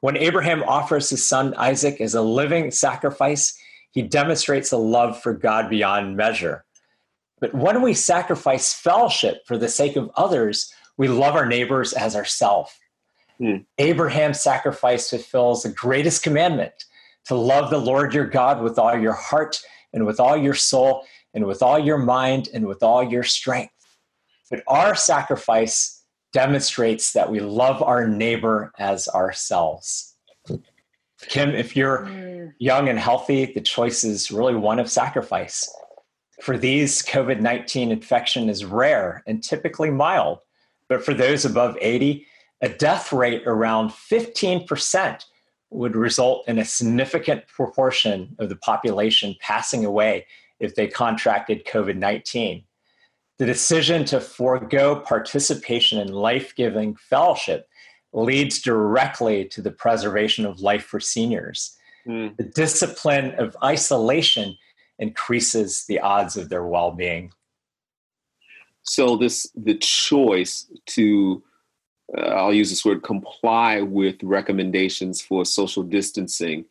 When 0.00 0.16
Abraham 0.16 0.62
offers 0.62 1.10
his 1.10 1.28
son 1.28 1.54
Isaac 1.54 2.00
as 2.00 2.14
a 2.14 2.22
living 2.22 2.70
sacrifice, 2.70 3.58
he 3.90 4.02
demonstrates 4.02 4.72
a 4.72 4.76
love 4.76 5.20
for 5.20 5.32
God 5.32 5.68
beyond 5.68 6.16
measure. 6.16 6.64
But 7.40 7.54
when 7.54 7.82
we 7.82 7.94
sacrifice 7.94 8.72
fellowship 8.72 9.42
for 9.46 9.58
the 9.58 9.68
sake 9.68 9.96
of 9.96 10.10
others, 10.16 10.72
we 10.96 11.08
love 11.08 11.34
our 11.34 11.46
neighbors 11.46 11.92
as 11.92 12.14
ourselves. 12.14 12.70
Hmm. 13.38 13.56
Abraham's 13.78 14.42
sacrifice 14.42 15.10
fulfills 15.10 15.62
the 15.62 15.70
greatest 15.70 16.22
commandment 16.22 16.72
to 17.26 17.34
love 17.34 17.70
the 17.70 17.78
Lord 17.78 18.14
your 18.14 18.26
God 18.26 18.62
with 18.62 18.78
all 18.78 18.98
your 18.98 19.14
heart 19.14 19.60
and 19.92 20.06
with 20.06 20.20
all 20.20 20.36
your 20.36 20.54
soul 20.54 21.04
and 21.34 21.46
with 21.46 21.62
all 21.62 21.78
your 21.78 21.98
mind 21.98 22.48
and 22.52 22.66
with 22.66 22.82
all 22.82 23.02
your 23.02 23.22
strength. 23.22 23.72
But 24.50 24.62
our 24.66 24.94
sacrifice 24.94 25.99
demonstrates 26.32 27.12
that 27.12 27.30
we 27.30 27.40
love 27.40 27.82
our 27.82 28.06
neighbor 28.06 28.72
as 28.78 29.08
ourselves. 29.08 30.16
Kim, 31.28 31.50
if 31.50 31.76
you're 31.76 32.06
hmm. 32.06 32.48
young 32.58 32.88
and 32.88 32.98
healthy, 32.98 33.46
the 33.46 33.60
choice 33.60 34.04
is 34.04 34.30
really 34.30 34.54
one 34.54 34.78
of 34.78 34.90
sacrifice. 34.90 35.70
For 36.40 36.56
these, 36.56 37.02
COVID 37.02 37.40
19 37.40 37.92
infection 37.92 38.48
is 38.48 38.64
rare 38.64 39.22
and 39.26 39.42
typically 39.42 39.90
mild. 39.90 40.38
But 40.88 41.04
for 41.04 41.14
those 41.14 41.44
above 41.44 41.76
80, 41.80 42.26
a 42.62 42.68
death 42.68 43.12
rate 43.12 43.46
around 43.46 43.90
15% 43.90 45.24
would 45.70 45.94
result 45.94 46.48
in 46.48 46.58
a 46.58 46.64
significant 46.64 47.46
proportion 47.46 48.34
of 48.38 48.48
the 48.48 48.56
population 48.56 49.36
passing 49.40 49.84
away 49.84 50.26
if 50.58 50.74
they 50.74 50.88
contracted 50.88 51.64
COVID 51.64 51.96
19. 51.96 52.64
The 53.40 53.46
decision 53.46 54.04
to 54.04 54.20
forego 54.20 54.96
participation 55.00 55.98
in 55.98 56.12
life 56.12 56.54
giving 56.54 56.94
fellowship 56.96 57.70
leads 58.12 58.60
directly 58.60 59.46
to 59.46 59.62
the 59.62 59.70
preservation 59.70 60.44
of 60.44 60.60
life 60.60 60.84
for 60.84 61.00
seniors. 61.00 61.74
Mm. 62.06 62.36
The 62.36 62.44
discipline 62.44 63.34
of 63.38 63.56
isolation 63.64 64.58
increases 64.98 65.86
the 65.88 66.00
odds 66.00 66.36
of 66.36 66.50
their 66.50 66.66
well 66.66 66.90
being. 66.90 67.32
So, 68.82 69.16
this 69.16 69.50
the 69.54 69.78
choice 69.78 70.70
to 70.88 71.42
uh, 72.14 72.20
I'll 72.20 72.52
use 72.52 72.68
this 72.68 72.84
word, 72.84 73.02
comply 73.02 73.80
with 73.80 74.22
recommendations 74.22 75.22
for 75.22 75.46
social 75.46 75.82
distancing 75.82 76.66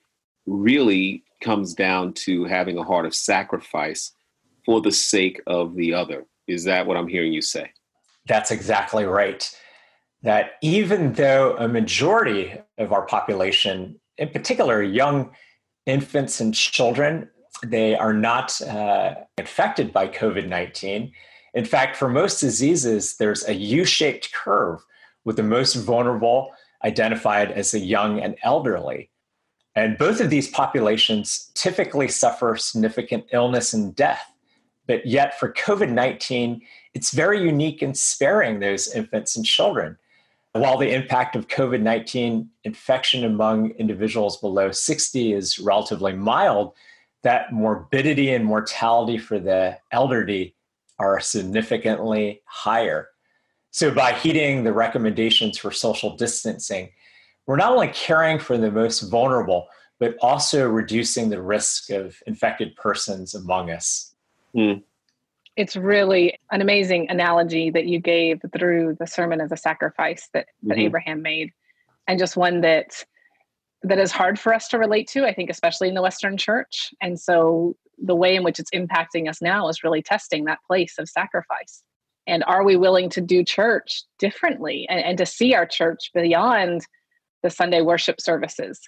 really 0.46 1.24
comes 1.42 1.74
down 1.74 2.14
to 2.26 2.46
having 2.46 2.78
a 2.78 2.84
heart 2.84 3.08
of 3.08 3.16
sacrifice 3.16 4.12
for 4.68 4.82
the 4.82 4.92
sake 4.92 5.42
of 5.48 5.74
the 5.74 5.96
other. 5.96 6.28
Is 6.50 6.64
that 6.66 6.88
what 6.88 6.98
I'm 6.98 7.08
hearing 7.08 7.34
you 7.34 7.42
say? 7.42 7.72
That's 8.26 8.52
exactly 8.52 9.06
right. 9.06 9.50
That 10.24 10.52
even 10.62 11.14
though 11.14 11.56
a 11.58 11.68
majority 11.68 12.54
of 12.78 12.92
our 12.92 13.06
population, 13.06 14.00
in 14.18 14.30
particular 14.30 14.84
young 14.84 15.32
infants 15.86 16.42
and 16.42 16.54
children, 16.54 17.30
they 17.64 17.96
are 17.96 18.14
not 18.14 18.60
uh, 18.62 19.16
infected 19.38 19.92
by 19.94 20.08
COVID 20.08 20.48
19. 20.48 21.12
In 21.54 21.66
fact, 21.66 21.96
for 21.96 22.10
most 22.10 22.40
diseases, 22.40 23.18
there's 23.18 23.48
a 23.48 23.54
U 23.54 23.86
shaped 23.86 24.32
curve 24.34 24.80
with 25.26 25.36
the 25.36 25.44
most 25.44 25.74
vulnerable 25.76 26.52
identified 26.84 27.52
as 27.52 27.72
the 27.72 27.80
young 27.80 28.20
and 28.20 28.36
elderly. 28.44 29.10
And 29.76 29.98
both 29.98 30.22
of 30.22 30.30
these 30.30 30.50
populations 30.50 31.52
typically 31.56 32.08
suffer 32.08 32.56
significant 32.58 33.26
illness 33.32 33.74
and 33.74 33.96
death. 33.96 34.29
But 34.90 35.06
yet, 35.06 35.40
for 35.40 35.54
COVID 35.54 35.92
19, 35.92 36.64
it's 36.96 37.12
very 37.12 37.44
unique 37.44 37.84
in 37.84 37.94
sparing 37.94 38.60
those 38.60 38.92
infants 38.92 39.36
and 39.36 39.46
children. 39.46 40.00
While 40.54 40.80
the 40.80 40.92
impact 40.92 41.36
of 41.36 41.48
COVID 41.48 41.82
19 41.82 42.50
infection 42.64 43.24
among 43.24 43.70
individuals 43.78 44.38
below 44.38 44.72
60 44.72 45.34
is 45.34 45.60
relatively 45.60 46.14
mild, 46.14 46.74
that 47.22 47.54
morbidity 47.54 48.34
and 48.34 48.44
mortality 48.44 49.20
for 49.20 49.38
the 49.38 49.78
elderly 49.92 50.56
are 50.98 51.20
significantly 51.20 52.42
higher. 52.46 53.10
So, 53.70 53.92
by 53.92 54.14
heeding 54.14 54.64
the 54.64 54.74
recommendations 54.74 55.60
for 55.60 55.70
social 55.70 56.16
distancing, 56.18 56.90
we're 57.46 57.58
not 57.58 57.74
only 57.74 57.90
caring 57.90 58.40
for 58.40 58.58
the 58.58 58.72
most 58.72 59.02
vulnerable, 59.02 59.68
but 60.00 60.18
also 60.20 60.68
reducing 60.68 61.30
the 61.30 61.44
risk 61.44 61.92
of 61.92 62.18
infected 62.26 62.76
persons 62.76 63.36
among 63.36 63.70
us. 63.70 64.09
Mm. 64.56 64.84
It's 65.56 65.76
really 65.76 66.38
an 66.52 66.62
amazing 66.62 67.08
analogy 67.10 67.70
that 67.72 67.86
you 67.86 68.00
gave 68.00 68.42
through 68.58 68.98
the 69.00 69.08
sermon 69.08 69.42
as 69.42 69.52
a 69.52 69.58
sacrifice 69.58 70.30
that, 70.34 70.48
that 70.64 70.76
mm-hmm. 70.76 70.86
Abraham 70.86 71.22
made, 71.22 71.52
and 72.08 72.18
just 72.18 72.38
one 72.38 72.62
that 72.62 73.04
that 73.84 73.98
is 73.98 74.12
hard 74.12 74.38
for 74.38 74.54
us 74.54 74.68
to 74.70 74.78
relate 74.78 75.08
to, 75.08 75.26
I 75.26 75.34
think, 75.34 75.50
especially 75.50 75.88
in 75.88 75.94
the 75.94 76.02
Western 76.02 76.36
church. 76.36 76.94
And 77.02 77.18
so 77.20 77.76
the 77.98 78.16
way 78.16 78.36
in 78.36 78.44
which 78.44 78.60
it's 78.60 78.72
impacting 78.72 79.30
us 79.30 79.42
now 79.42 79.70
is 79.70 79.84
really 79.84 80.02
testing 80.02 80.46
that 80.46 80.60
place 80.68 80.96
of 80.98 81.08
sacrifice 81.08 81.84
and 82.30 82.44
are 82.46 82.64
we 82.64 82.76
willing 82.76 83.10
to 83.10 83.22
do 83.22 83.44
church 83.44 84.04
differently 84.20 84.86
and, 84.90 85.04
and 85.04 85.18
to 85.18 85.26
see 85.26 85.54
our 85.54 85.66
church 85.66 86.12
beyond 86.14 86.86
the 87.44 87.50
sunday 87.50 87.82
worship 87.82 88.22
services 88.22 88.80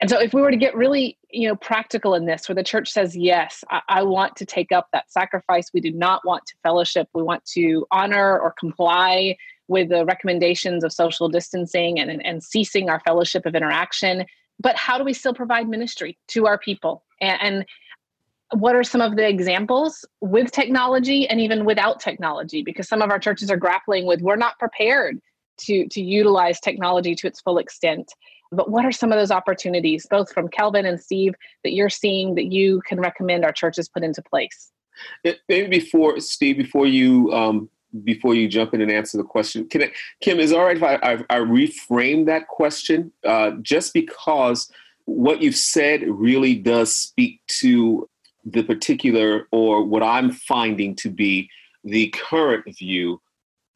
and 0.00 0.10
so 0.10 0.20
if 0.20 0.34
we 0.34 0.42
were 0.42 0.50
to 0.50 0.56
get 0.56 0.74
really 0.74 1.18
you 1.30 1.48
know 1.48 1.56
practical 1.56 2.14
in 2.14 2.26
this 2.26 2.48
where 2.48 2.54
the 2.54 2.62
church 2.62 2.90
says 2.90 3.16
yes 3.16 3.64
I, 3.70 3.80
I, 3.88 4.02
want 4.02 4.36
to 4.36 4.46
take 4.46 4.72
up 4.72 4.88
that 4.92 5.10
sacrifice. 5.10 5.70
We 5.72 5.80
do 5.80 5.92
not 5.92 6.24
want 6.24 6.46
to 6.46 6.54
fellowship. 6.62 7.08
We 7.14 7.22
want 7.22 7.44
to 7.52 7.86
honor 7.90 8.38
or 8.38 8.52
comply 8.52 9.36
with 9.68 9.88
the 9.88 10.04
recommendations 10.04 10.84
of 10.84 10.92
social 10.92 11.28
distancing 11.28 11.98
and, 11.98 12.10
and, 12.10 12.24
and 12.24 12.42
ceasing 12.42 12.88
our 12.88 13.00
fellowship 13.00 13.46
of 13.46 13.54
interaction. 13.54 14.24
But 14.60 14.76
how 14.76 14.96
do 14.96 15.04
we 15.04 15.12
still 15.12 15.34
provide 15.34 15.68
ministry 15.68 16.16
to 16.28 16.46
our 16.46 16.58
people? 16.58 17.04
And, 17.20 17.42
and 17.42 18.60
what 18.60 18.76
are 18.76 18.84
some 18.84 19.00
of 19.00 19.16
the 19.16 19.28
examples? 19.28 20.04
With 20.20 20.52
technology 20.52 21.28
and 21.28 21.40
even 21.40 21.64
without 21.64 22.00
technology 22.00 22.62
because 22.62 22.88
some 22.88 23.02
of 23.02 23.10
our 23.10 23.18
churches 23.18 23.50
are 23.50 23.56
grappling 23.56 24.06
with 24.06 24.20
we're 24.20 24.36
not 24.36 24.58
prepared 24.58 25.18
to 25.58 25.88
to 25.88 26.02
utilize 26.02 26.60
technology 26.60 27.14
to 27.14 27.26
its 27.26 27.40
full 27.40 27.58
extent 27.58 28.12
but 28.52 28.70
what 28.70 28.84
are 28.84 28.92
some 28.92 29.12
of 29.12 29.18
those 29.18 29.30
opportunities 29.30 30.06
both 30.10 30.32
from 30.32 30.48
kelvin 30.48 30.86
and 30.86 31.00
steve 31.00 31.34
that 31.64 31.72
you're 31.72 31.90
seeing 31.90 32.34
that 32.34 32.46
you 32.46 32.80
can 32.86 33.00
recommend 33.00 33.44
our 33.44 33.52
churches 33.52 33.88
put 33.88 34.02
into 34.02 34.22
place? 34.22 34.72
Maybe 35.48 35.68
before 35.68 36.20
steve 36.20 36.56
before 36.56 36.86
you 36.86 37.32
um, 37.32 37.68
before 38.04 38.34
you 38.34 38.48
jump 38.48 38.74
in 38.74 38.80
and 38.80 38.90
answer 38.90 39.16
the 39.16 39.24
question 39.24 39.68
I, 39.74 39.92
kim 40.20 40.38
is 40.38 40.52
it 40.52 40.58
all 40.58 40.64
right 40.64 40.76
if 40.76 40.82
i, 40.82 40.94
I, 40.96 41.12
I 41.30 41.38
reframe 41.40 42.26
that 42.26 42.48
question? 42.48 43.12
Uh, 43.24 43.52
just 43.62 43.94
because 43.94 44.70
what 45.06 45.40
you've 45.40 45.56
said 45.56 46.02
really 46.06 46.54
does 46.54 46.94
speak 46.94 47.40
to 47.60 48.08
the 48.44 48.62
particular 48.62 49.48
or 49.50 49.84
what 49.84 50.02
I'm 50.02 50.30
finding 50.30 50.94
to 50.96 51.10
be 51.10 51.50
the 51.84 52.08
current 52.08 52.64
view 52.76 53.20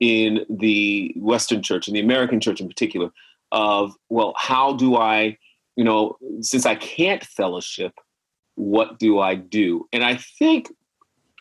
in 0.01 0.45
the 0.49 1.15
Western 1.17 1.63
church, 1.63 1.89
in 1.89 1.95
the 1.95 2.01
American 2.01 2.41
church 2.41 2.61
in 2.61 2.69
particular, 2.69 3.11
of, 3.53 3.93
well, 4.09 4.35
how 4.37 4.75
do 4.75 4.97
I, 4.97 5.39
you 5.77 5.85
know, 5.85 6.17
since 6.41 6.67
I 6.67 6.75
can't 6.75 7.25
fellowship 7.25 7.93
what 8.61 8.99
do 8.99 9.19
I 9.19 9.35
do? 9.35 9.89
And 9.93 10.05
I 10.05 10.17
think 10.39 10.69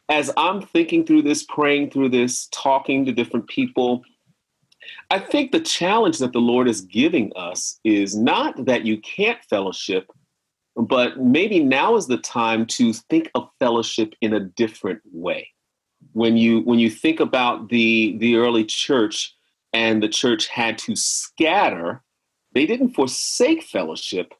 as 0.07 0.31
I'm 0.37 0.61
thinking 0.61 1.05
through 1.05 1.23
this, 1.23 1.43
praying 1.43 1.91
through 1.91 2.09
this, 2.09 2.47
talking 2.51 3.05
to 3.05 3.11
different 3.11 3.47
people, 3.47 4.03
I 5.11 5.19
think 5.19 5.51
the 5.51 5.59
challenge 5.59 6.17
that 6.19 6.33
the 6.33 6.39
Lord 6.39 6.67
is 6.67 6.81
giving 6.81 7.31
us 7.35 7.79
is 7.83 8.15
not 8.15 8.65
that 8.65 8.85
you 8.85 8.99
can't 9.01 9.37
fellowship, 9.49 10.09
but 10.75 11.19
maybe 11.19 11.59
now 11.59 11.95
is 11.95 12.07
the 12.07 12.17
time 12.17 12.65
to 12.67 12.93
think 12.93 13.29
of 13.35 13.49
fellowship 13.59 14.13
in 14.21 14.33
a 14.33 14.39
different 14.39 15.01
way. 15.11 15.49
When 16.13 16.37
you 16.37 16.61
when 16.61 16.79
you 16.79 16.89
think 16.89 17.19
about 17.19 17.69
the 17.69 18.17
the 18.19 18.37
early 18.37 18.63
church 18.63 19.35
and 19.73 20.01
the 20.01 20.09
church 20.09 20.47
had 20.47 20.77
to 20.79 20.95
scatter, 20.95 22.01
they 22.53 22.65
didn't 22.65 22.95
forsake 22.95 23.63
fellowship, 23.63 24.33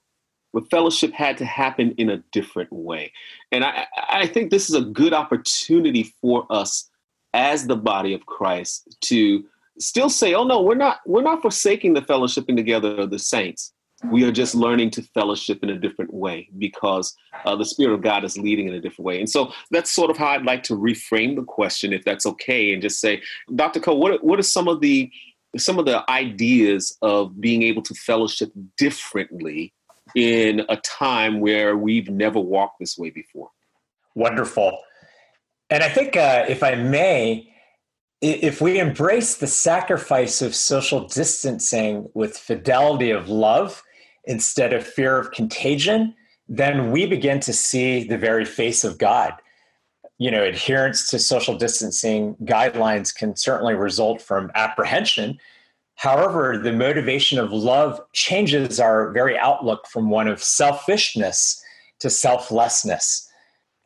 but 0.53 0.69
fellowship 0.69 1.13
had 1.13 1.38
to 1.38 1.45
happen 1.45 1.93
in 1.98 2.09
a 2.09 2.24
different 2.31 2.71
way. 2.71 3.12
And 3.51 3.63
I, 3.63 3.86
I 4.09 4.27
think 4.27 4.50
this 4.50 4.69
is 4.69 4.75
a 4.75 4.81
good 4.81 5.13
opportunity 5.13 6.13
for 6.21 6.45
us 6.50 6.89
as 7.33 7.67
the 7.67 7.75
body 7.75 8.13
of 8.13 8.25
Christ 8.25 8.98
to 9.01 9.45
still 9.79 10.09
say, 10.09 10.33
oh 10.33 10.43
no, 10.43 10.62
we're 10.62 10.75
not 10.75 11.00
we're 11.05 11.21
not 11.21 11.41
forsaking 11.41 11.93
the 11.93 12.01
fellowshipping 12.01 12.55
together 12.55 12.95
of 12.95 13.12
the 13.12 13.19
saints. 13.19 13.74
We 14.06 14.24
are 14.24 14.32
just 14.32 14.56
learning 14.56 14.91
to 14.91 15.01
fellowship 15.01 15.60
in 15.62 15.70
a 15.70 15.77
different 15.77 16.13
way 16.13 16.50
because 16.58 17.15
uh, 17.46 17.56
the 17.56 17.65
Spirit 17.65 17.94
of 17.94 18.01
God 18.01 18.24
is 18.24 18.38
leading 18.38 18.68
in 18.68 18.74
a 18.74 18.79
different 18.79 19.06
way. 19.06 19.20
And 19.20 19.29
so 19.29 19.51
that's 19.72 19.91
sort 19.91 20.10
of 20.10 20.18
how 20.18 20.27
I'd 20.27 20.46
like 20.46 20.63
to 20.63 20.74
reframe 20.74 21.36
the 21.36 21.44
question, 21.44 21.91
if 21.91 22.06
that's 22.06 22.25
okay, 22.25 22.72
and 22.72 22.82
just 22.82 23.01
say, 23.01 23.22
Dr. 23.56 23.79
Ko, 23.79 23.94
what 23.94 24.13
are, 24.13 24.18
what 24.18 24.39
are 24.39 24.44
some 24.44 24.68
of 24.68 24.82
the 24.82 25.12
some 25.58 25.79
of 25.79 25.86
the 25.86 26.08
ideas 26.12 26.96
of 27.01 27.41
being 27.41 27.63
able 27.63 27.82
to 27.82 27.94
fellowship 27.96 28.51
differently 28.77 29.74
in 30.15 30.63
a 30.70 30.77
time 30.77 31.39
where 31.39 31.77
we've 31.77 32.10
never 32.10 32.39
walked 32.39 32.79
this 32.79 32.98
way 32.98 33.10
before. 33.10 33.50
Wonderful. 34.15 34.79
And 35.70 35.84
I 35.84 35.89
think, 35.89 36.15
uh, 36.15 36.46
if 36.48 36.63
I 36.63 36.75
may, 36.75 37.53
if 38.22 38.60
we 38.60 38.79
embrace 38.79 39.36
the 39.36 39.48
sacrifice 39.48 40.41
of 40.41 40.53
social 40.56 41.08
distancing 41.08 42.10
with 42.13 42.38
fidelity 42.38 43.12
of 43.12 43.29
love 43.29 43.82
instead 44.26 44.74
of 44.74 44.86
fear 44.86 45.18
of 45.18 45.32
contagion, 45.32 46.16
then 46.48 46.92
we 46.92 47.06
begin 47.06 47.40
to 47.42 47.54
see 47.54 48.04
the 48.04 48.18
very 48.18 48.46
face 48.46 48.84
of 48.84 48.98
God. 48.98 49.34
You 50.18 50.32
know, 50.32 50.44
adherence 50.44 51.10
to 51.10 51.20
social 51.20 51.58
distancing 51.58 52.36
guidelines 52.44 53.16
can 53.16 53.36
certainly 53.36 53.76
result 53.76 54.22
from 54.22 54.52
apprehension, 54.56 55.40
However, 56.00 56.58
the 56.58 56.72
motivation 56.72 57.40
of 57.40 57.52
love 57.52 58.00
changes 58.14 58.80
our 58.80 59.12
very 59.12 59.38
outlook 59.38 59.86
from 59.86 60.10
one 60.10 60.30
of 60.30 60.42
selfishness 60.42 61.62
to 62.00 62.10
selflessness. 62.10 63.30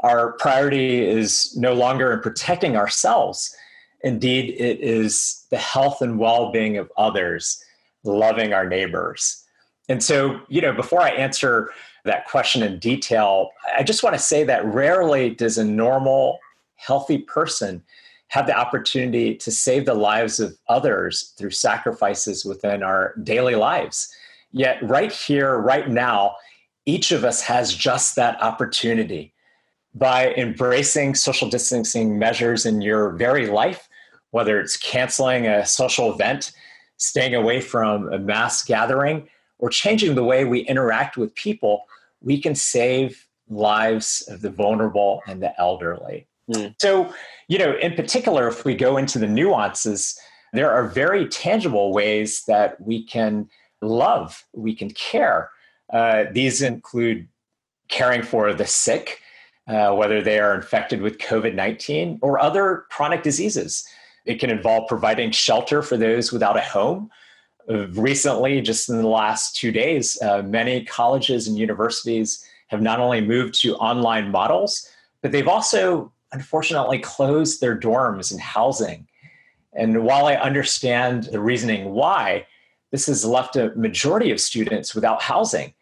Our 0.01 0.33
priority 0.33 1.03
is 1.03 1.57
no 1.57 1.73
longer 1.73 2.13
in 2.13 2.19
protecting 2.19 2.77
ourselves. 2.77 3.55
Indeed, 4.03 4.53
it 4.59 4.79
is 4.79 5.47
the 5.49 5.57
health 5.57 6.03
and 6.03 6.19
well 6.19 6.51
being 6.51 6.77
of 6.77 6.91
others, 6.97 7.59
loving 8.03 8.53
our 8.53 8.69
neighbors. 8.69 9.42
And 9.89 10.01
so, 10.01 10.39
you 10.47 10.61
know, 10.61 10.73
before 10.73 11.01
I 11.01 11.09
answer 11.09 11.71
that 12.05 12.25
question 12.25 12.63
in 12.63 12.79
detail, 12.79 13.51
I 13.77 13.83
just 13.83 14.03
want 14.03 14.15
to 14.15 14.21
say 14.21 14.43
that 14.43 14.65
rarely 14.65 15.29
does 15.29 15.57
a 15.57 15.63
normal, 15.63 16.39
healthy 16.75 17.19
person 17.19 17.83
have 18.29 18.47
the 18.47 18.57
opportunity 18.57 19.35
to 19.35 19.51
save 19.51 19.85
the 19.85 19.93
lives 19.93 20.39
of 20.39 20.57
others 20.67 21.33
through 21.37 21.51
sacrifices 21.51 22.43
within 22.43 22.81
our 22.81 23.13
daily 23.23 23.55
lives. 23.55 24.13
Yet, 24.51 24.77
right 24.81 25.11
here, 25.11 25.57
right 25.57 25.89
now, 25.89 26.35
each 26.85 27.11
of 27.11 27.23
us 27.23 27.41
has 27.41 27.73
just 27.73 28.15
that 28.15 28.41
opportunity. 28.41 29.33
By 29.95 30.33
embracing 30.33 31.13
social 31.13 31.49
distancing 31.49 32.17
measures 32.17 32.65
in 32.65 32.81
your 32.81 33.11
very 33.11 33.45
life, 33.45 33.87
whether 34.31 34.59
it's 34.59 34.77
canceling 34.77 35.45
a 35.45 35.65
social 35.65 36.11
event, 36.11 36.53
staying 36.97 37.35
away 37.35 37.61
from 37.61 38.11
a 38.11 38.17
mass 38.17 38.63
gathering, 38.63 39.29
or 39.59 39.69
changing 39.69 40.15
the 40.15 40.23
way 40.23 40.45
we 40.45 40.59
interact 40.61 41.17
with 41.17 41.33
people, 41.35 41.83
we 42.21 42.41
can 42.41 42.55
save 42.55 43.27
lives 43.49 44.23
of 44.29 44.41
the 44.41 44.49
vulnerable 44.49 45.21
and 45.27 45.41
the 45.41 45.59
elderly. 45.59 46.27
Mm. 46.51 46.75
So, 46.79 47.13
you 47.47 47.57
know, 47.57 47.75
in 47.77 47.93
particular, 47.93 48.47
if 48.47 48.65
we 48.65 48.75
go 48.75 48.97
into 48.97 49.19
the 49.19 49.27
nuances, 49.27 50.19
there 50.51 50.71
are 50.71 50.87
very 50.87 51.27
tangible 51.27 51.93
ways 51.93 52.43
that 52.45 52.79
we 52.81 53.05
can 53.05 53.49
love, 53.81 54.45
we 54.53 54.75
can 54.75 54.89
care. 54.91 55.49
Uh, 55.91 56.25
these 56.31 56.61
include 56.61 57.27
caring 57.87 58.23
for 58.23 58.53
the 58.53 58.65
sick, 58.65 59.19
uh, 59.67 59.93
whether 59.93 60.21
they 60.21 60.39
are 60.39 60.55
infected 60.55 61.01
with 61.01 61.17
COVID 61.17 61.53
19 61.53 62.19
or 62.21 62.39
other 62.39 62.85
chronic 62.89 63.23
diseases. 63.23 63.85
It 64.25 64.39
can 64.39 64.49
involve 64.49 64.87
providing 64.87 65.31
shelter 65.31 65.81
for 65.81 65.97
those 65.97 66.31
without 66.31 66.57
a 66.57 66.61
home. 66.61 67.09
Recently, 67.67 68.61
just 68.61 68.89
in 68.89 69.01
the 69.01 69.07
last 69.07 69.55
two 69.55 69.71
days, 69.71 70.21
uh, 70.21 70.41
many 70.41 70.83
colleges 70.83 71.47
and 71.47 71.57
universities 71.57 72.43
have 72.67 72.81
not 72.81 72.99
only 72.99 73.21
moved 73.21 73.61
to 73.61 73.75
online 73.75 74.31
models, 74.31 74.89
but 75.21 75.31
they've 75.31 75.47
also 75.47 76.11
unfortunately 76.33 76.99
closed 76.99 77.61
their 77.61 77.77
dorms 77.77 78.31
and 78.31 78.41
housing. 78.41 79.07
And 79.73 80.03
while 80.03 80.25
I 80.25 80.35
understand 80.35 81.23
the 81.25 81.39
reasoning 81.39 81.91
why, 81.91 82.45
this 82.91 83.07
has 83.07 83.25
left 83.25 83.55
a 83.55 83.73
majority 83.75 84.31
of 84.31 84.39
students 84.39 84.93
without 84.93 85.21
housing. 85.21 85.73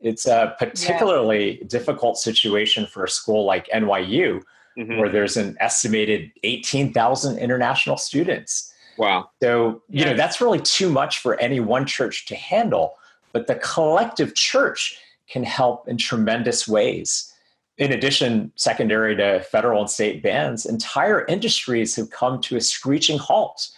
It's 0.00 0.26
a 0.26 0.54
particularly 0.58 1.58
yeah. 1.58 1.66
difficult 1.68 2.18
situation 2.18 2.86
for 2.86 3.04
a 3.04 3.08
school 3.08 3.44
like 3.44 3.68
NYU, 3.68 4.42
mm-hmm. 4.78 4.98
where 4.98 5.08
there's 5.08 5.36
an 5.36 5.56
estimated 5.60 6.30
18,000 6.42 7.38
international 7.38 7.96
students. 7.96 8.71
Wow. 8.98 9.30
So, 9.42 9.82
you 9.88 10.00
yeah. 10.00 10.10
know, 10.10 10.16
that's 10.16 10.40
really 10.40 10.60
too 10.60 10.90
much 10.90 11.18
for 11.18 11.38
any 11.40 11.60
one 11.60 11.86
church 11.86 12.26
to 12.26 12.34
handle, 12.34 12.94
but 13.32 13.46
the 13.46 13.56
collective 13.56 14.34
church 14.34 14.98
can 15.28 15.44
help 15.44 15.88
in 15.88 15.96
tremendous 15.96 16.68
ways 16.68 17.32
in 17.78 17.92
addition, 17.92 18.52
secondary 18.54 19.16
to 19.16 19.40
federal 19.40 19.80
and 19.80 19.90
state 19.90 20.22
bans, 20.22 20.66
entire 20.66 21.24
industries 21.26 21.96
have 21.96 22.10
come 22.10 22.40
to 22.42 22.56
a 22.56 22.60
screeching 22.60 23.18
halt. 23.18 23.70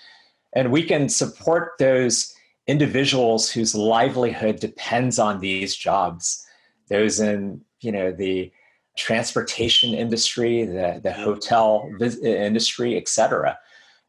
And 0.53 0.70
we 0.70 0.83
can 0.83 1.09
support 1.09 1.72
those 1.79 2.35
individuals 2.66 3.50
whose 3.50 3.74
livelihood 3.74 4.61
depends 4.61 5.18
on 5.18 5.40
these 5.40 5.77
jobs, 5.77 6.44
those 6.88 7.20
in 7.20 7.61
you 7.81 7.92
know 7.92 8.12
the 8.12 8.53
transportation 8.96 9.94
industry, 9.94 10.64
the, 10.64 11.00
the 11.03 11.12
hotel 11.12 11.90
uh, 12.00 12.05
industry, 12.22 12.96
et 12.96 13.09
cetera. 13.09 13.59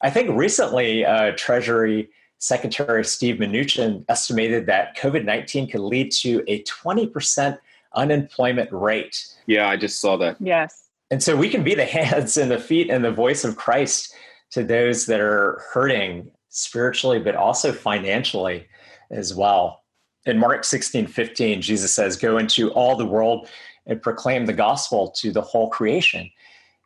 I 0.06 0.12
think 0.12 0.30
recently, 0.38 1.04
uh, 1.04 1.32
Treasury 1.36 2.10
Secretary 2.38 3.04
Steve 3.04 3.38
Mnuchin 3.38 4.06
estimated 4.08 4.68
that 4.68 4.96
COVID 4.96 5.26
19 5.26 5.68
could 5.68 5.82
lead 5.82 6.12
to 6.22 6.44
a 6.48 6.62
20% 6.62 7.58
unemployment 7.96 8.72
rate. 8.72 9.26
Yeah, 9.48 9.68
I 9.68 9.78
just 9.78 10.00
saw 10.00 10.16
that. 10.18 10.38
Yes. 10.40 10.90
And 11.10 11.24
so 11.24 11.36
we 11.36 11.50
can 11.50 11.64
be 11.64 11.74
the 11.74 11.86
hands 12.00 12.38
and 12.38 12.52
the 12.52 12.60
feet 12.60 12.92
and 12.92 13.04
the 13.04 13.12
voice 13.12 13.44
of 13.44 13.56
Christ 13.56 14.14
to 14.52 14.64
those 14.64 15.08
that 15.08 15.20
are 15.20 15.64
hurting 15.74 16.30
spiritually, 16.50 17.18
but 17.18 17.36
also 17.36 17.74
financially 17.74 18.68
as 19.10 19.34
well. 19.34 19.82
In 20.28 20.38
Mark 20.38 20.66
16, 20.66 21.08
15, 21.08 21.64
Jesus 21.64 21.96
says, 21.96 22.16
Go 22.16 22.38
into 22.38 22.70
all 22.74 22.96
the 22.96 23.08
world 23.08 23.50
and 23.88 24.00
proclaim 24.00 24.46
the 24.46 24.54
gospel 24.54 25.10
to 25.18 25.32
the 25.32 25.42
whole 25.42 25.72
creation. 25.72 26.30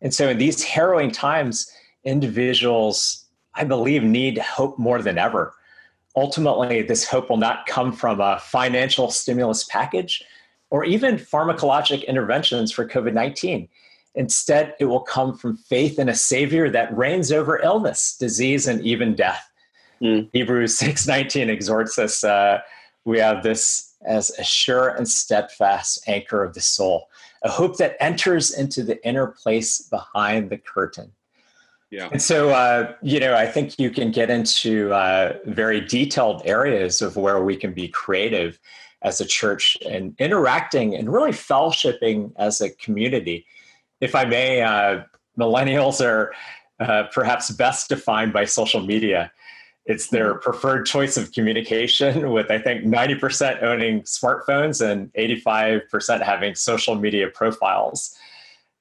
And 0.02 0.14
so 0.14 0.30
in 0.30 0.38
these 0.38 0.64
harrowing 0.64 1.12
times, 1.12 1.70
individuals, 2.10 3.26
I 3.56 3.64
believe, 3.64 4.04
need 4.04 4.38
hope 4.40 4.80
more 4.80 5.02
than 5.02 5.18
ever. 5.18 5.54
Ultimately, 6.16 6.82
this 6.82 7.08
hope 7.08 7.30
will 7.30 7.38
not 7.38 7.68
come 7.68 7.94
from 7.94 8.20
a 8.20 8.40
financial 8.40 9.12
stimulus 9.12 9.64
package, 9.66 10.24
or 10.72 10.84
even 10.84 11.16
pharmacologic 11.16 12.06
interventions 12.08 12.72
for 12.72 12.88
COVID 12.88 13.14
19. 13.14 13.70
Instead, 14.16 14.74
it 14.80 14.86
will 14.86 15.02
come 15.02 15.38
from 15.38 15.56
faith 15.56 16.00
in 16.00 16.10
a 16.10 16.16
Savior 16.16 16.70
that 16.70 16.96
reigns 16.98 17.32
over 17.32 17.60
illness, 17.60 18.18
disease, 18.18 18.68
and 18.68 18.82
even 18.82 19.16
death. 19.16 19.50
Mm. 20.02 20.30
Hebrews 20.34 20.78
6:19 20.80 21.50
exhorts 21.50 22.00
us 22.00 22.24
uh, 22.24 22.60
we 23.06 23.20
have 23.20 23.44
this 23.44 23.96
as 24.06 24.32
a 24.40 24.44
sure 24.44 24.90
and 24.90 25.08
steadfast 25.08 26.02
anchor 26.08 26.44
of 26.44 26.54
the 26.54 26.62
soul, 26.62 27.10
a 27.44 27.50
hope 27.50 27.78
that 27.78 27.98
enters 28.00 28.52
into 28.52 28.82
the 28.84 29.06
inner 29.06 29.28
place 29.28 29.82
behind 29.82 30.50
the 30.50 30.58
curtain. 30.58 31.12
Yeah. 31.92 32.10
And 32.12 32.22
so, 32.22 32.50
uh, 32.50 32.94
you 33.02 33.20
know, 33.20 33.34
I 33.36 33.48
think 33.48 33.80
you 33.80 33.90
can 33.90 34.12
get 34.12 34.30
into 34.30 34.94
uh, 34.94 35.38
very 35.46 35.82
detailed 35.82 36.44
areas 36.46 37.02
of 37.02 37.16
where 37.16 37.44
we 37.44 37.56
can 37.56 37.74
be 37.74 37.88
creative 37.88 38.60
as 39.02 39.22
a 39.22 39.26
church 39.26 39.78
and 39.88 40.14
interacting 40.20 40.96
and 40.96 41.12
really 41.12 41.32
fellowshipping 41.32 42.34
as 42.38 42.62
a 42.62 42.70
community. 42.70 43.46
If 44.02 44.14
I 44.14 44.26
may, 44.26 44.62
uh, 44.62 45.04
millennials 45.38 46.06
are 46.06 46.34
uh, 46.80 47.04
perhaps 47.12 47.50
best 47.52 47.90
defined 47.90 48.34
by 48.34 48.46
social 48.46 48.82
media. 48.82 49.32
It's 49.86 50.10
their 50.10 50.34
mm-hmm. 50.34 50.42
preferred 50.42 50.86
choice 50.86 51.18
of 51.18 51.32
communication, 51.32 52.32
with 52.34 52.52
I 52.52 52.60
think 52.60 52.84
90% 52.84 53.64
owning 53.64 54.02
smartphones 54.02 54.86
and 54.86 55.12
85% 55.14 56.22
having 56.22 56.56
social 56.56 56.96
media 56.96 57.28
profiles. 57.30 58.16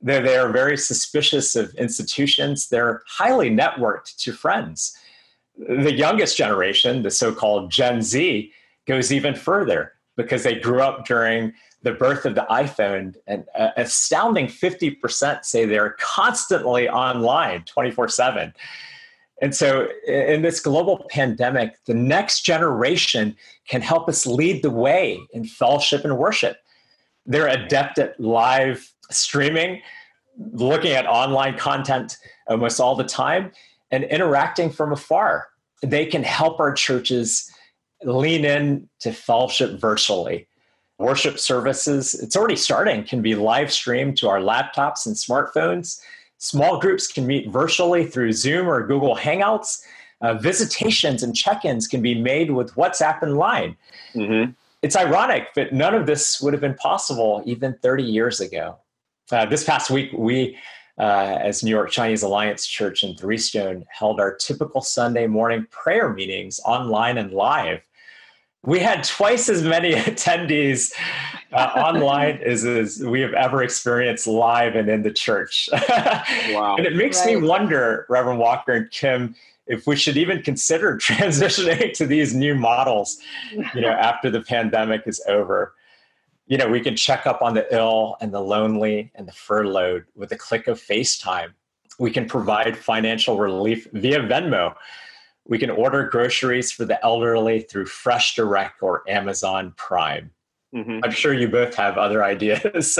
They're, 0.01 0.23
they 0.23 0.37
are 0.37 0.51
very 0.51 0.77
suspicious 0.77 1.57
of 1.57 1.75
institutions. 1.75 2.69
They're 2.69 3.03
highly 3.07 3.51
networked 3.51 4.17
to 4.19 4.33
friends. 4.33 4.97
The 5.57 5.93
youngest 5.93 6.37
generation, 6.37 7.03
the 7.03 7.11
so 7.11 7.35
called 7.35 7.71
Gen 7.71 8.03
Z, 8.03 8.53
goes 8.87 9.13
even 9.13 9.35
further 9.35 9.95
because 10.17 10.43
they 10.43 10.55
grew 10.55 10.81
up 10.81 11.05
during 11.05 11.53
the 11.83 11.93
birth 11.93 12.25
of 12.25 12.35
the 12.35 12.47
iPhone. 12.51 13.15
And 13.27 13.45
an 13.55 13.73
astounding 13.77 14.47
50% 14.47 15.45
say 15.45 15.65
they're 15.65 15.97
constantly 15.99 16.89
online 16.89 17.65
24 17.65 18.09
7. 18.09 18.53
And 19.41 19.55
so, 19.55 19.89
in 20.07 20.43
this 20.43 20.59
global 20.59 21.07
pandemic, 21.11 21.77
the 21.87 21.95
next 21.95 22.43
generation 22.43 23.37
can 23.69 23.81
help 23.81 24.09
us 24.09 24.27
lead 24.27 24.63
the 24.63 24.71
way 24.71 25.21
in 25.33 25.45
fellowship 25.45 26.05
and 26.05 26.19
worship. 26.19 26.57
They're 27.25 27.47
adept 27.47 27.99
at 27.99 28.19
live 28.19 28.93
streaming, 29.11 29.83
looking 30.53 30.93
at 30.93 31.07
online 31.07 31.57
content 31.59 32.17
almost 32.47 32.81
all 32.81 32.95
the 32.95 33.05
time, 33.05 33.53
and 33.91 34.05
interacting 34.05 34.71
from 34.71 34.93
afar. 34.93 35.49
They 35.83 36.07
can 36.07 36.23
help 36.23 36.61
our 36.61 36.73
churches 36.73 37.51
lean 38.03 38.45
in 38.45 38.89
to 39.01 39.13
fellowship 39.13 39.81
virtually. 39.81 40.47
Worship 40.99 41.39
services, 41.39 42.15
it's 42.15 42.37
already 42.37 42.57
starting, 42.57 43.05
can 43.05 43.23
be 43.23 43.35
live 43.35 43.73
streamed 43.73 44.17
to 44.19 44.29
our 44.29 44.41
laptops 44.41 45.07
and 45.07 45.15
smartphones 45.15 46.01
Small 46.39 46.79
groups 46.79 47.09
can 47.09 47.27
meet 47.27 47.51
virtually 47.51 48.07
through 48.07 48.33
Zoom 48.33 48.69
or 48.69 48.87
Google 48.87 49.17
Hangouts. 49.17 49.83
Uh, 50.21 50.35
visitations 50.35 51.23
and 51.23 51.37
check 51.37 51.65
ins 51.65 51.87
can 51.87 52.01
be 52.01 52.21
made 52.21 52.51
with 52.51 52.75
WhatsApp 52.75 53.23
and 53.23 53.37
Line. 53.37 53.77
Mm-hmm. 54.15 54.53
It's 54.83 54.97
ironic, 54.97 55.49
but 55.55 55.73
none 55.73 55.95
of 55.95 56.07
this 56.07 56.41
would 56.41 56.53
have 56.53 56.61
been 56.61 56.75
possible 56.75 57.43
even 57.45 57.77
30 57.83 58.05
years 58.05 58.41
ago. 58.41 58.79
Uh, 59.31 59.47
this 59.47 59.65
past 59.65 59.91
week, 59.91 60.11
we, 60.13 60.57
uh, 60.99 61.39
as 61.41 61.63
New 61.63 61.71
York 61.71 61.91
Chinese 61.91 62.23
Alliance 62.23 62.67
Church 62.67 63.03
in 63.03 63.17
Three 63.17 63.39
Stone, 63.39 63.85
held 63.91 64.21
our 64.21 64.35
typical 64.35 64.81
Sunday 64.81 65.27
morning 65.27 65.67
prayer 65.71 66.13
meetings 66.13 66.61
online 66.65 67.19
and 67.19 67.33
live 67.33 67.81
we 68.65 68.81
had 68.81 69.05
twice 69.05 69.49
as 69.49 69.63
many 69.63 69.93
attendees 69.95 70.93
uh, 71.53 71.71
online 71.77 72.41
as, 72.45 72.65
as 72.65 73.01
we 73.01 73.21
have 73.21 73.35
ever 73.35 73.63
experienced 73.63 74.27
live 74.27 74.75
and 74.75 74.89
in 74.89 75.03
the 75.03 75.13
church. 75.13 75.69
wow. 75.91 76.77
and 76.77 76.87
it 76.87 76.97
makes 76.97 77.21
right. 77.21 77.41
me 77.41 77.49
wonder, 77.49 78.07
Reverend 78.09 78.39
Walker 78.39 78.73
and 78.73 78.91
Kim, 78.91 79.35
if 79.67 79.87
we 79.87 79.97
should 79.97 80.17
even 80.17 80.43
consider 80.43 80.97
transitioning 80.97 81.93
to 81.95 82.07
these 82.07 82.35
new 82.35 82.55
models, 82.55 83.19
you 83.75 83.81
know, 83.81 83.91
after 83.91 84.31
the 84.31 84.41
pandemic 84.41 85.03
is 85.07 85.23
over. 85.29 85.75
You 86.49 86.59
know, 86.59 86.69
we 86.69 86.81
can 86.81 86.97
check 86.97 87.27
up 87.27 87.43
on 87.43 87.55
the 87.55 87.73
ill 87.75 88.17
and 88.21 88.33
the 88.33 88.41
lonely 88.41 89.13
and 89.15 89.29
the 89.29 89.33
furloughed 89.33 90.05
with 90.17 90.33
a 90.33 90.37
click 90.37 90.67
of 90.67 90.81
FaceTime. 90.81 91.53
We 91.99 92.11
can 92.11 92.27
provide 92.27 92.77
financial 92.77 93.39
relief 93.39 93.87
via 93.93 94.21
Venmo 94.21 94.75
we 95.49 95.59
can 95.59 95.71
order 95.71 96.05
groceries 96.05 96.71
for 96.71 96.85
the 96.85 97.03
elderly 97.05 97.61
through 97.61 97.87
Fresh 97.87 98.37
Direct 98.37 98.83
or 98.83 99.03
Amazon 99.09 99.73
Prime. 99.77 100.31
Mm-hmm. 100.75 101.01
I'm 101.03 101.11
sure 101.11 101.33
you 101.33 101.49
both 101.49 101.75
have 101.75 101.97
other 101.97 102.23
ideas. 102.33 102.99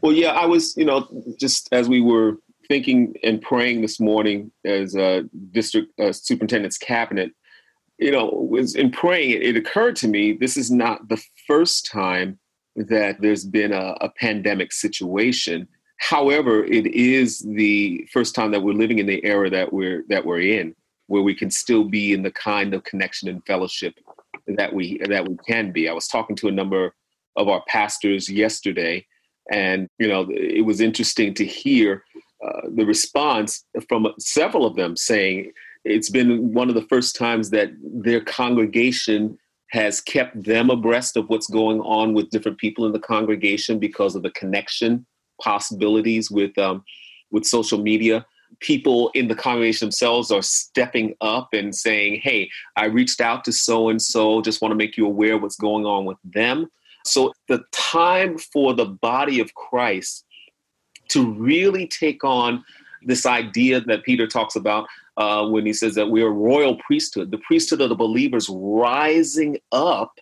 well, 0.00 0.12
yeah, 0.12 0.32
I 0.32 0.46
was, 0.46 0.76
you 0.76 0.84
know, 0.84 1.08
just 1.38 1.68
as 1.72 1.88
we 1.88 2.00
were 2.00 2.36
thinking 2.68 3.14
and 3.24 3.42
praying 3.42 3.82
this 3.82 3.98
morning 3.98 4.52
as 4.64 4.94
a 4.94 5.24
district 5.50 5.98
uh, 5.98 6.12
superintendent's 6.12 6.78
cabinet, 6.78 7.32
you 7.98 8.12
know, 8.12 8.26
was 8.26 8.76
in 8.76 8.92
praying, 8.92 9.30
it, 9.30 9.42
it, 9.42 9.56
occurred 9.56 9.96
to 9.96 10.06
me 10.06 10.32
this 10.32 10.56
is 10.56 10.70
not 10.70 11.08
the 11.08 11.20
first 11.48 11.86
time 11.86 12.38
that 12.76 13.20
there's 13.20 13.44
been 13.44 13.72
a, 13.72 13.96
a 14.00 14.10
pandemic 14.10 14.72
situation. 14.72 15.66
However, 15.98 16.64
it 16.64 16.86
is 16.86 17.40
the 17.40 18.06
first 18.12 18.36
time 18.36 18.52
that 18.52 18.62
we're 18.62 18.72
living 18.72 19.00
in 19.00 19.06
the 19.06 19.24
era 19.24 19.50
that 19.50 19.72
we're 19.72 20.04
that 20.08 20.24
we're 20.24 20.40
in 20.40 20.76
where 21.08 21.22
we 21.22 21.34
can 21.34 21.50
still 21.50 21.84
be 21.84 22.12
in 22.12 22.22
the 22.22 22.30
kind 22.30 22.74
of 22.74 22.84
connection 22.84 23.28
and 23.28 23.44
fellowship 23.46 23.94
that 24.46 24.72
we 24.72 24.98
that 25.08 25.28
we 25.28 25.36
can 25.46 25.72
be. 25.72 25.88
I 25.88 25.92
was 25.92 26.06
talking 26.06 26.36
to 26.36 26.48
a 26.48 26.52
number 26.52 26.94
of 27.36 27.48
our 27.48 27.62
pastors 27.66 28.28
yesterday, 28.28 29.04
and 29.50 29.88
you 29.98 30.06
know 30.06 30.28
it 30.30 30.64
was 30.64 30.80
interesting 30.80 31.34
to 31.34 31.44
hear 31.44 32.04
uh, 32.46 32.68
the 32.74 32.86
response 32.86 33.64
from 33.88 34.06
several 34.18 34.64
of 34.64 34.76
them 34.76 34.96
saying 34.96 35.50
it's 35.84 36.10
been 36.10 36.52
one 36.52 36.68
of 36.68 36.74
the 36.74 36.86
first 36.88 37.16
times 37.16 37.50
that 37.50 37.70
their 37.82 38.20
congregation 38.20 39.38
has 39.70 40.00
kept 40.00 40.42
them 40.44 40.70
abreast 40.70 41.16
of 41.16 41.28
what's 41.28 41.48
going 41.48 41.80
on 41.80 42.14
with 42.14 42.30
different 42.30 42.58
people 42.58 42.86
in 42.86 42.92
the 42.92 42.98
congregation 42.98 43.78
because 43.78 44.14
of 44.14 44.22
the 44.22 44.30
connection 44.30 45.06
possibilities 45.42 46.30
with 46.30 46.56
um, 46.58 46.82
with 47.30 47.44
social 47.44 47.78
media 47.78 48.24
people 48.60 49.10
in 49.14 49.28
the 49.28 49.34
congregation 49.34 49.86
themselves 49.86 50.30
are 50.30 50.42
stepping 50.42 51.14
up 51.20 51.48
and 51.52 51.74
saying, 51.74 52.20
Hey, 52.22 52.50
I 52.76 52.86
reached 52.86 53.20
out 53.20 53.44
to 53.44 53.52
so 53.52 53.88
and 53.88 54.00
so, 54.00 54.40
just 54.40 54.62
want 54.62 54.72
to 54.72 54.76
make 54.76 54.96
you 54.96 55.06
aware 55.06 55.38
what's 55.38 55.56
going 55.56 55.84
on 55.84 56.04
with 56.04 56.18
them. 56.24 56.68
So 57.04 57.32
the 57.48 57.62
time 57.72 58.38
for 58.38 58.74
the 58.74 58.86
body 58.86 59.40
of 59.40 59.54
Christ 59.54 60.24
to 61.08 61.32
really 61.32 61.86
take 61.86 62.24
on 62.24 62.64
this 63.02 63.26
idea 63.26 63.80
that 63.80 64.04
Peter 64.04 64.26
talks 64.26 64.56
about 64.56 64.86
uh, 65.16 65.46
when 65.48 65.66
he 65.66 65.72
says 65.72 65.94
that 65.94 66.10
we 66.10 66.22
are 66.22 66.30
royal 66.30 66.76
priesthood, 66.76 67.30
the 67.30 67.38
priesthood 67.38 67.80
of 67.80 67.88
the 67.88 67.94
believers 67.94 68.48
rising 68.48 69.58
up 69.72 70.18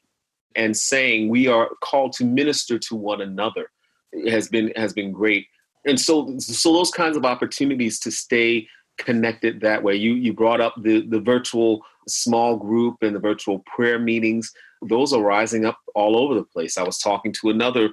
and 0.55 0.77
saying 0.77 1.29
we 1.29 1.47
are 1.47 1.71
called 1.83 2.13
to 2.15 2.25
minister 2.25 2.79
to 2.79 2.97
one 2.97 3.21
another 3.21 3.71
has 4.29 4.49
been 4.49 4.73
has 4.77 4.93
been 4.93 5.13
great. 5.13 5.47
And 5.85 6.01
so 6.01 6.39
so 6.39 6.73
those 6.73 6.91
kinds 6.91 7.17
of 7.17 7.25
opportunities 7.25 8.01
to 8.01 8.11
stay 8.11 8.67
connected 8.99 9.61
that 9.61 9.83
way. 9.83 9.95
You 9.95 10.15
you 10.15 10.33
brought 10.33 10.61
up 10.61 10.75
the 10.83 11.07
the 11.07 11.21
virtual 11.21 11.83
small 12.09 12.57
group 12.57 12.97
and 13.03 13.15
the 13.15 13.21
virtual 13.21 13.61
prayer 13.61 13.99
meetings. 13.99 14.53
Those 14.83 15.13
are 15.13 15.23
rising 15.23 15.65
up 15.65 15.79
all 15.95 16.17
over 16.17 16.35
the 16.35 16.45
place. 16.45 16.79
I 16.79 16.83
was 16.83 16.99
talking 16.99 17.33
to 17.41 17.51
another 17.51 17.91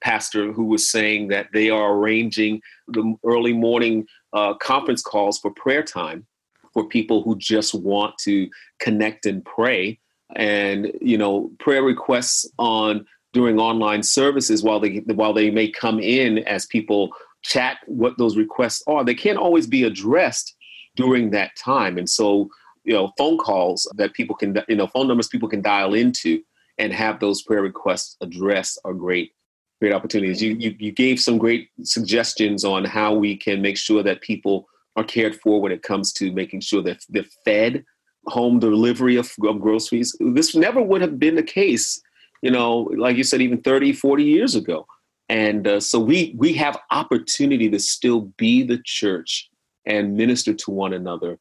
pastor 0.00 0.52
who 0.52 0.64
was 0.64 0.88
saying 0.90 1.28
that 1.28 1.48
they 1.52 1.70
are 1.70 1.94
arranging 1.94 2.60
the 2.88 3.16
early 3.24 3.52
morning 3.52 4.06
uh, 4.36 4.54
conference 4.54 5.02
calls 5.02 5.38
for 5.38 5.50
prayer 5.50 5.82
time 5.82 6.26
for 6.72 6.86
people 6.86 7.22
who 7.22 7.36
just 7.36 7.74
want 7.74 8.16
to 8.18 8.48
connect 8.80 9.24
and 9.26 9.44
pray 9.44 9.98
and 10.34 10.92
you 11.00 11.16
know 11.16 11.50
prayer 11.58 11.82
requests 11.82 12.46
on 12.58 13.06
during 13.32 13.58
online 13.58 14.02
services 14.02 14.62
while 14.62 14.80
they 14.80 14.98
while 15.20 15.32
they 15.32 15.50
may 15.50 15.68
come 15.68 15.98
in 16.00 16.38
as 16.38 16.66
people 16.66 17.10
chat 17.42 17.78
what 17.86 18.18
those 18.18 18.36
requests 18.36 18.82
are. 18.86 19.04
They 19.04 19.14
can't 19.14 19.38
always 19.38 19.66
be 19.66 19.84
addressed 19.84 20.54
during 20.96 21.30
that 21.30 21.52
time. 21.56 21.98
And 21.98 22.08
so, 22.08 22.48
you 22.84 22.92
know, 22.92 23.12
phone 23.16 23.38
calls 23.38 23.90
that 23.96 24.14
people 24.14 24.34
can, 24.34 24.58
you 24.68 24.76
know, 24.76 24.86
phone 24.88 25.08
numbers 25.08 25.28
people 25.28 25.48
can 25.48 25.62
dial 25.62 25.94
into 25.94 26.42
and 26.78 26.92
have 26.92 27.20
those 27.20 27.42
prayer 27.42 27.62
requests 27.62 28.16
addressed 28.20 28.80
are 28.84 28.94
great, 28.94 29.32
great 29.80 29.92
opportunities. 29.92 30.42
You, 30.42 30.54
you, 30.54 30.74
you 30.78 30.92
gave 30.92 31.20
some 31.20 31.38
great 31.38 31.68
suggestions 31.82 32.64
on 32.64 32.84
how 32.84 33.14
we 33.14 33.36
can 33.36 33.60
make 33.60 33.76
sure 33.76 34.02
that 34.02 34.20
people 34.22 34.66
are 34.96 35.04
cared 35.04 35.36
for 35.36 35.60
when 35.60 35.72
it 35.72 35.82
comes 35.82 36.12
to 36.14 36.32
making 36.32 36.60
sure 36.60 36.82
that 36.82 37.04
they're 37.08 37.24
fed 37.44 37.84
home 38.26 38.58
delivery 38.58 39.16
of, 39.16 39.30
of 39.44 39.60
groceries. 39.60 40.16
This 40.20 40.54
never 40.54 40.80
would 40.80 41.00
have 41.02 41.18
been 41.18 41.36
the 41.36 41.42
case, 41.42 42.00
you 42.42 42.50
know, 42.50 42.90
like 42.96 43.16
you 43.16 43.24
said, 43.24 43.40
even 43.42 43.60
30, 43.60 43.92
40 43.92 44.24
years 44.24 44.54
ago 44.54 44.86
and 45.28 45.66
uh, 45.66 45.80
so 45.80 45.98
we 45.98 46.34
we 46.36 46.52
have 46.52 46.78
opportunity 46.90 47.68
to 47.68 47.78
still 47.78 48.32
be 48.36 48.62
the 48.62 48.78
church 48.84 49.50
and 49.84 50.16
minister 50.16 50.54
to 50.54 50.70
one 50.70 50.92
another 50.92 51.38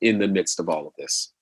in 0.00 0.18
the 0.18 0.28
midst 0.28 0.60
of 0.60 0.68
all 0.68 0.86
of 0.86 0.92
this 0.98 1.32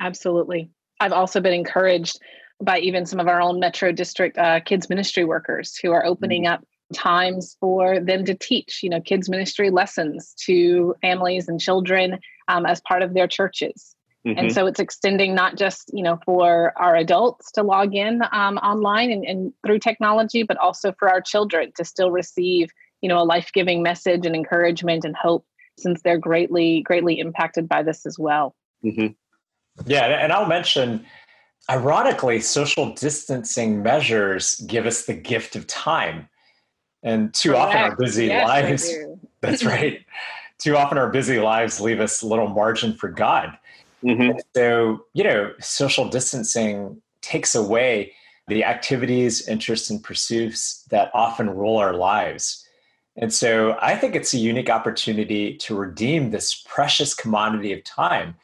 absolutely 0.00 0.70
i've 1.00 1.12
also 1.12 1.40
been 1.40 1.52
encouraged 1.52 2.18
by 2.62 2.78
even 2.78 3.06
some 3.06 3.20
of 3.20 3.28
our 3.28 3.40
own 3.40 3.60
metro 3.60 3.92
district 3.92 4.38
uh, 4.38 4.60
kids 4.60 4.88
ministry 4.88 5.24
workers 5.24 5.76
who 5.76 5.90
are 5.92 6.04
opening 6.04 6.44
mm-hmm. 6.44 6.54
up 6.54 6.64
times 6.94 7.56
for 7.58 8.00
them 8.00 8.24
to 8.24 8.34
teach 8.34 8.82
you 8.82 8.90
know 8.90 9.00
kids 9.00 9.28
ministry 9.28 9.70
lessons 9.70 10.34
to 10.38 10.94
families 11.00 11.48
and 11.48 11.60
children 11.60 12.18
um, 12.48 12.66
as 12.66 12.80
part 12.82 13.02
of 13.02 13.14
their 13.14 13.26
churches 13.26 13.96
Mm-hmm. 14.26 14.38
And 14.38 14.52
so 14.52 14.66
it's 14.66 14.78
extending 14.78 15.34
not 15.34 15.56
just, 15.56 15.90
you 15.92 16.02
know, 16.02 16.18
for 16.24 16.72
our 16.76 16.94
adults 16.94 17.50
to 17.52 17.62
log 17.62 17.94
in 17.94 18.22
um, 18.30 18.56
online 18.58 19.10
and, 19.10 19.24
and 19.24 19.52
through 19.66 19.80
technology, 19.80 20.44
but 20.44 20.56
also 20.58 20.92
for 20.98 21.10
our 21.10 21.20
children 21.20 21.72
to 21.76 21.84
still 21.84 22.12
receive, 22.12 22.70
you 23.00 23.08
know, 23.08 23.18
a 23.18 23.24
life-giving 23.24 23.82
message 23.82 24.24
and 24.24 24.36
encouragement 24.36 25.04
and 25.04 25.16
hope 25.16 25.44
since 25.76 26.02
they're 26.02 26.18
greatly, 26.18 26.82
greatly 26.82 27.18
impacted 27.18 27.68
by 27.68 27.82
this 27.82 28.06
as 28.06 28.16
well. 28.16 28.54
Mm-hmm. 28.84 29.08
Yeah. 29.86 30.04
And 30.04 30.32
I'll 30.32 30.46
mention, 30.46 31.04
ironically, 31.70 32.40
social 32.40 32.94
distancing 32.94 33.82
measures 33.82 34.56
give 34.66 34.86
us 34.86 35.06
the 35.06 35.14
gift 35.14 35.56
of 35.56 35.66
time. 35.66 36.28
And 37.02 37.32
too 37.34 37.50
Correct. 37.50 37.66
often 37.66 37.80
our 37.80 37.96
busy 37.96 38.26
yes, 38.26 38.46
lives, 38.46 38.94
that's 39.40 39.64
right. 39.64 40.04
Too 40.58 40.76
often 40.76 40.98
our 40.98 41.10
busy 41.10 41.40
lives 41.40 41.80
leave 41.80 42.00
us 42.00 42.22
little 42.22 42.48
margin 42.48 42.94
for 42.94 43.08
God 43.08 43.58
Mm-hmm. 44.04 44.38
So, 44.54 45.04
you 45.12 45.24
know, 45.24 45.52
social 45.60 46.08
distancing 46.08 47.00
takes 47.20 47.54
away 47.54 48.12
the 48.48 48.64
activities, 48.64 49.46
interests, 49.46 49.90
and 49.90 50.02
pursuits 50.02 50.84
that 50.90 51.10
often 51.14 51.50
rule 51.50 51.76
our 51.76 51.94
lives. 51.94 52.66
And 53.16 53.32
so 53.32 53.78
I 53.80 53.94
think 53.94 54.14
it's 54.14 54.34
a 54.34 54.38
unique 54.38 54.70
opportunity 54.70 55.56
to 55.58 55.76
redeem 55.76 56.30
this 56.30 56.54
precious 56.54 57.14
commodity 57.14 57.72
of 57.72 57.84
time. 57.84 58.34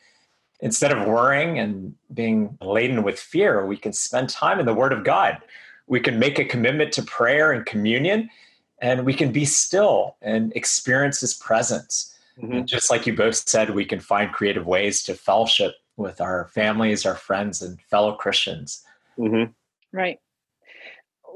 Instead 0.60 0.90
of 0.92 1.06
worrying 1.06 1.58
and 1.58 1.94
being 2.12 2.58
laden 2.60 3.02
with 3.02 3.18
fear, 3.18 3.64
we 3.64 3.76
can 3.76 3.92
spend 3.92 4.28
time 4.28 4.58
in 4.58 4.66
the 4.66 4.74
Word 4.74 4.92
of 4.92 5.04
God. 5.04 5.38
We 5.86 6.00
can 6.00 6.18
make 6.18 6.38
a 6.38 6.44
commitment 6.44 6.92
to 6.94 7.02
prayer 7.02 7.52
and 7.52 7.64
communion, 7.64 8.28
and 8.80 9.06
we 9.06 9.14
can 9.14 9.30
be 9.32 9.44
still 9.44 10.16
and 10.20 10.52
experience 10.56 11.20
His 11.20 11.34
presence. 11.34 12.14
Mm-hmm. 12.40 12.66
just 12.66 12.88
like 12.88 13.04
you 13.04 13.16
both 13.16 13.34
said, 13.34 13.70
we 13.70 13.84
can 13.84 13.98
find 13.98 14.32
creative 14.32 14.64
ways 14.64 15.02
to 15.02 15.14
fellowship 15.14 15.74
with 15.96 16.20
our 16.20 16.46
families, 16.54 17.04
our 17.04 17.16
friends, 17.16 17.62
and 17.62 17.80
fellow 17.82 18.14
Christians. 18.14 18.84
Mm-hmm. 19.18 19.50
Right. 19.90 20.20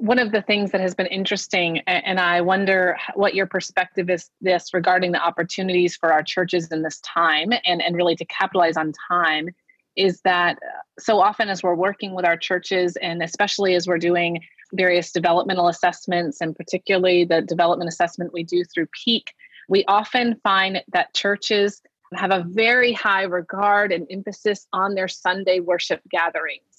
One 0.03 0.19
of 0.19 0.33
the 0.33 0.43
things 0.43 0.73
that 0.73 0.81
has 0.81 0.97
been 0.97 1.07
interesting, 1.07 1.79
and 1.87 2.19
I 2.19 2.41
wonder 2.41 2.97
what 3.15 3.37
your 3.37 3.47
perspective 3.47 4.11
is 4.11 4.29
this 4.41 4.75
regarding 4.75 5.13
the 5.13 5.23
opportunities 5.23 5.95
for 5.95 6.13
our 6.13 6.25
churches 6.25 6.73
in 6.73 6.83
this 6.83 6.99
time 7.03 7.53
and, 7.65 7.81
and 7.81 7.95
really 7.95 8.17
to 8.17 8.25
capitalize 8.25 8.77
on 8.77 8.93
time, 9.09 9.51
is 9.95 10.21
that 10.23 10.57
uh, 10.57 10.81
so 10.99 11.21
often 11.21 11.49
as 11.49 11.63
we're 11.63 11.77
working 11.77 12.17
with 12.17 12.25
our 12.25 12.37
churches, 12.37 12.97
and 12.97 13.23
especially 13.23 13.77
as 13.77 13.87
we're 13.87 13.97
doing 13.97 14.41
various 14.73 15.13
developmental 15.13 15.69
assessments, 15.69 16.41
and 16.41 16.57
particularly 16.57 17.25
the 17.25 17.41
development 17.41 17.87
assessment 17.87 18.33
we 18.33 18.43
do 18.43 18.65
through 18.65 18.89
Peak, 19.05 19.33
we 19.69 19.85
often 19.87 20.35
find 20.43 20.83
that 20.93 21.15
churches 21.15 21.81
have 22.17 22.33
a 22.33 22.45
very 22.49 22.93
high 22.93 23.23
regard 23.23 23.93
and 23.93 24.09
emphasis 24.11 24.67
on 24.73 24.97
their 24.97 25.07
Sunday 25.07 25.61
worship 25.61 26.01
gatherings 26.11 26.72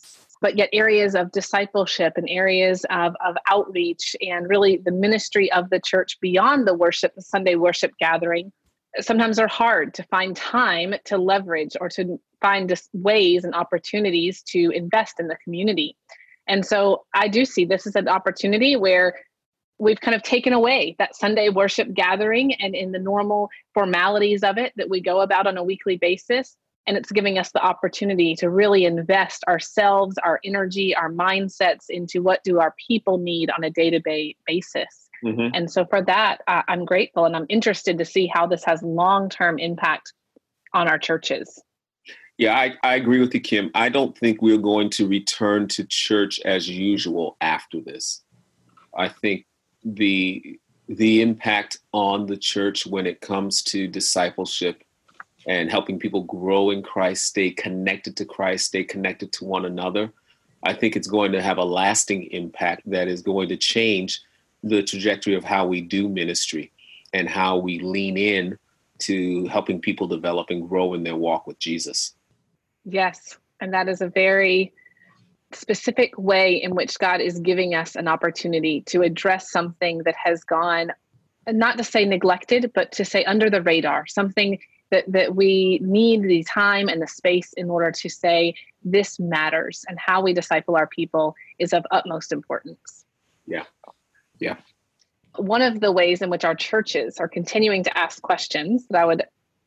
but 0.43 0.57
yet 0.57 0.69
areas 0.73 1.15
of 1.15 1.31
discipleship 1.31 2.13
and 2.17 2.27
areas 2.29 2.85
of, 2.89 3.15
of 3.25 3.37
outreach 3.47 4.13
and 4.19 4.49
really 4.49 4.75
the 4.75 4.91
ministry 4.91 5.49
of 5.53 5.69
the 5.69 5.79
church 5.79 6.19
beyond 6.19 6.67
the 6.67 6.73
worship, 6.73 7.15
the 7.15 7.21
Sunday 7.21 7.55
worship 7.55 7.93
gathering, 7.97 8.51
sometimes 8.99 9.39
are 9.39 9.47
hard 9.47 9.93
to 9.93 10.03
find 10.03 10.35
time 10.35 10.93
to 11.05 11.17
leverage 11.17 11.77
or 11.79 11.87
to 11.87 12.19
find 12.41 12.77
ways 12.91 13.45
and 13.45 13.55
opportunities 13.55 14.43
to 14.43 14.69
invest 14.71 15.17
in 15.17 15.29
the 15.29 15.37
community. 15.45 15.95
And 16.45 16.65
so 16.65 17.05
I 17.15 17.29
do 17.29 17.45
see 17.45 17.63
this 17.63 17.87
as 17.87 17.95
an 17.95 18.09
opportunity 18.09 18.75
where 18.75 19.15
we've 19.79 20.01
kind 20.01 20.13
of 20.13 20.23
taken 20.23 20.51
away 20.51 20.97
that 20.99 21.15
Sunday 21.15 21.47
worship 21.47 21.93
gathering 21.93 22.53
and 22.55 22.75
in 22.75 22.91
the 22.91 22.99
normal 22.99 23.49
formalities 23.73 24.43
of 24.43 24.57
it 24.57 24.73
that 24.75 24.89
we 24.89 24.99
go 24.99 25.21
about 25.21 25.47
on 25.47 25.55
a 25.55 25.63
weekly 25.63 25.95
basis 25.95 26.57
and 26.87 26.97
it's 26.97 27.11
giving 27.11 27.37
us 27.37 27.51
the 27.51 27.63
opportunity 27.63 28.35
to 28.35 28.49
really 28.49 28.85
invest 28.85 29.43
ourselves 29.47 30.17
our 30.23 30.39
energy 30.43 30.95
our 30.95 31.11
mindsets 31.11 31.85
into 31.89 32.21
what 32.21 32.43
do 32.43 32.59
our 32.59 32.75
people 32.87 33.17
need 33.17 33.49
on 33.49 33.63
a 33.63 33.69
day-to-day 33.69 34.35
basis. 34.45 35.09
Mm-hmm. 35.23 35.55
and 35.55 35.71
so 35.71 35.85
for 35.85 36.01
that 36.01 36.41
uh, 36.47 36.63
i'm 36.67 36.83
grateful 36.83 37.25
and 37.25 37.35
i'm 37.35 37.45
interested 37.47 37.97
to 37.97 38.05
see 38.05 38.27
how 38.27 38.45
this 38.45 38.63
has 38.65 38.83
long-term 38.83 39.57
impact 39.57 40.11
on 40.73 40.87
our 40.87 40.97
churches. 40.97 41.61
Yeah 42.37 42.57
I, 42.57 42.73
I 42.83 42.95
agree 42.95 43.19
with 43.19 43.33
you 43.33 43.39
kim. 43.39 43.71
I 43.75 43.89
don't 43.89 44.17
think 44.17 44.41
we're 44.41 44.57
going 44.57 44.89
to 44.91 45.07
return 45.07 45.67
to 45.69 45.85
church 45.85 46.39
as 46.43 46.67
usual 46.67 47.37
after 47.41 47.79
this. 47.79 48.23
I 48.97 49.07
think 49.07 49.45
the 49.83 50.59
the 50.89 51.21
impact 51.21 51.79
on 51.93 52.25
the 52.25 52.37
church 52.37 52.85
when 52.85 53.07
it 53.07 53.21
comes 53.21 53.63
to 53.63 53.87
discipleship 53.87 54.83
and 55.47 55.69
helping 55.69 55.99
people 55.99 56.23
grow 56.23 56.69
in 56.69 56.81
Christ, 56.81 57.25
stay 57.25 57.51
connected 57.51 58.15
to 58.17 58.25
Christ, 58.25 58.67
stay 58.67 58.83
connected 58.83 59.31
to 59.33 59.45
one 59.45 59.65
another, 59.65 60.11
I 60.63 60.73
think 60.73 60.95
it's 60.95 61.07
going 61.07 61.33
to 61.33 61.41
have 61.41 61.57
a 61.57 61.63
lasting 61.63 62.23
impact 62.31 62.89
that 62.89 63.07
is 63.07 63.21
going 63.21 63.49
to 63.49 63.57
change 63.57 64.21
the 64.63 64.81
trajectory 64.81 65.35
of 65.35 65.43
how 65.43 65.67
we 65.67 65.81
do 65.81 66.07
ministry 66.07 66.71
and 67.13 67.27
how 67.27 67.57
we 67.57 67.79
lean 67.79 68.17
in 68.17 68.57
to 68.99 69.45
helping 69.47 69.81
people 69.81 70.07
develop 70.07 70.49
and 70.49 70.67
grow 70.67 70.93
in 70.93 71.03
their 71.03 71.17
walk 71.17 71.45
with 71.45 71.59
Jesus. 71.59 72.13
Yes, 72.85 73.37
and 73.59 73.73
that 73.73 73.89
is 73.89 74.01
a 74.01 74.07
very 74.07 74.71
specific 75.51 76.17
way 76.17 76.55
in 76.55 76.73
which 76.73 76.97
God 76.97 77.19
is 77.19 77.39
giving 77.39 77.75
us 77.75 77.95
an 77.95 78.07
opportunity 78.07 78.81
to 78.87 79.01
address 79.01 79.51
something 79.51 79.99
that 80.05 80.15
has 80.15 80.43
gone 80.43 80.91
not 81.45 81.77
to 81.77 81.83
say 81.83 82.05
neglected, 82.05 82.71
but 82.73 82.93
to 82.93 83.03
say 83.03 83.25
under 83.25 83.49
the 83.49 83.61
radar, 83.61 84.07
something 84.07 84.57
that 84.93 85.11
that 85.11 85.35
we 85.35 85.79
need 85.81 86.21
the 86.21 86.43
time 86.43 86.87
and 86.87 87.01
the 87.01 87.07
space 87.07 87.51
in 87.53 87.67
order 87.69 87.91
to 87.91 88.09
say 88.09 88.53
this 88.83 89.19
matters 89.19 89.83
and 89.89 89.97
how 89.97 90.21
we 90.21 90.33
disciple 90.33 90.75
our 90.75 90.85
people 90.85 91.35
is 91.57 91.73
of 91.73 91.83
utmost 91.89 92.31
importance. 92.31 93.05
Yeah. 93.47 93.63
Yeah. 94.39 94.57
One 95.37 95.63
of 95.63 95.79
the 95.79 95.91
ways 95.91 96.21
in 96.21 96.29
which 96.29 96.45
our 96.45 96.53
churches 96.53 97.17
are 97.17 97.27
continuing 97.27 97.83
to 97.85 97.97
ask 97.97 98.21
questions 98.21 98.85
that 98.89 99.01
i 99.01 99.05
would 99.05 99.23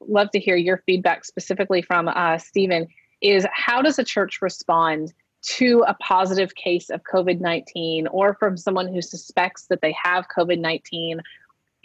love 0.06 0.30
to 0.30 0.38
hear 0.38 0.54
your 0.54 0.82
feedback 0.86 1.24
specifically 1.24 1.82
from 1.82 2.06
uh, 2.06 2.38
stephen 2.38 2.86
is 3.20 3.44
how 3.52 3.82
does 3.82 3.98
a 3.98 4.04
church 4.04 4.40
respond 4.42 5.12
to 5.42 5.84
a 5.86 5.94
positive 5.94 6.54
case 6.54 6.90
of 6.90 7.00
COVID 7.04 7.40
19 7.40 8.08
or 8.08 8.34
from 8.34 8.56
someone 8.56 8.92
who 8.92 9.00
suspects 9.00 9.66
that 9.68 9.80
they 9.80 9.94
have 10.02 10.26
COVID 10.36 10.58
19 10.58 11.20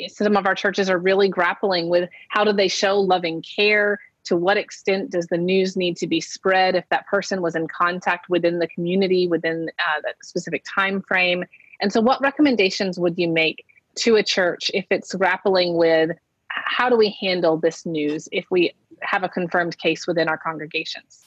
some 0.07 0.37
of 0.37 0.45
our 0.45 0.55
churches 0.55 0.89
are 0.89 0.97
really 0.97 1.29
grappling 1.29 1.89
with 1.89 2.09
how 2.29 2.43
do 2.43 2.53
they 2.53 2.67
show 2.67 2.99
loving 2.99 3.41
care? 3.41 3.99
To 4.25 4.37
what 4.37 4.57
extent 4.57 5.09
does 5.09 5.27
the 5.27 5.37
news 5.37 5.75
need 5.75 5.97
to 5.97 6.07
be 6.07 6.21
spread 6.21 6.75
if 6.75 6.87
that 6.89 7.07
person 7.07 7.41
was 7.41 7.55
in 7.55 7.67
contact 7.67 8.29
within 8.29 8.59
the 8.59 8.67
community 8.67 9.27
within 9.27 9.69
uh, 9.79 10.01
that 10.03 10.15
specific 10.23 10.63
time 10.63 11.01
frame? 11.01 11.43
And 11.79 11.91
so 11.91 12.01
what 12.01 12.21
recommendations 12.21 12.99
would 12.99 13.17
you 13.17 13.27
make 13.27 13.65
to 13.95 14.15
a 14.15 14.23
church 14.23 14.69
if 14.73 14.85
it's 14.91 15.13
grappling 15.15 15.75
with 15.75 16.11
how 16.49 16.89
do 16.89 16.97
we 16.97 17.17
handle 17.19 17.57
this 17.57 17.85
news 17.85 18.29
if 18.31 18.45
we 18.51 18.73
have 19.01 19.23
a 19.23 19.29
confirmed 19.29 19.77
case 19.79 20.05
within 20.05 20.29
our 20.29 20.37
congregations? 20.37 21.25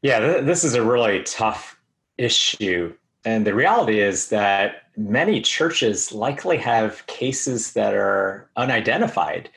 Yeah 0.00 0.20
th- 0.20 0.44
this 0.44 0.64
is 0.64 0.74
a 0.74 0.82
really 0.82 1.22
tough 1.22 1.78
issue 2.16 2.94
and 3.24 3.46
the 3.46 3.54
reality 3.54 4.00
is 4.00 4.28
that 4.30 4.82
many 4.96 5.40
churches 5.40 6.12
likely 6.12 6.56
have 6.58 7.06
cases 7.06 7.72
that 7.72 7.94
are 7.94 8.50
unidentified 8.56 9.48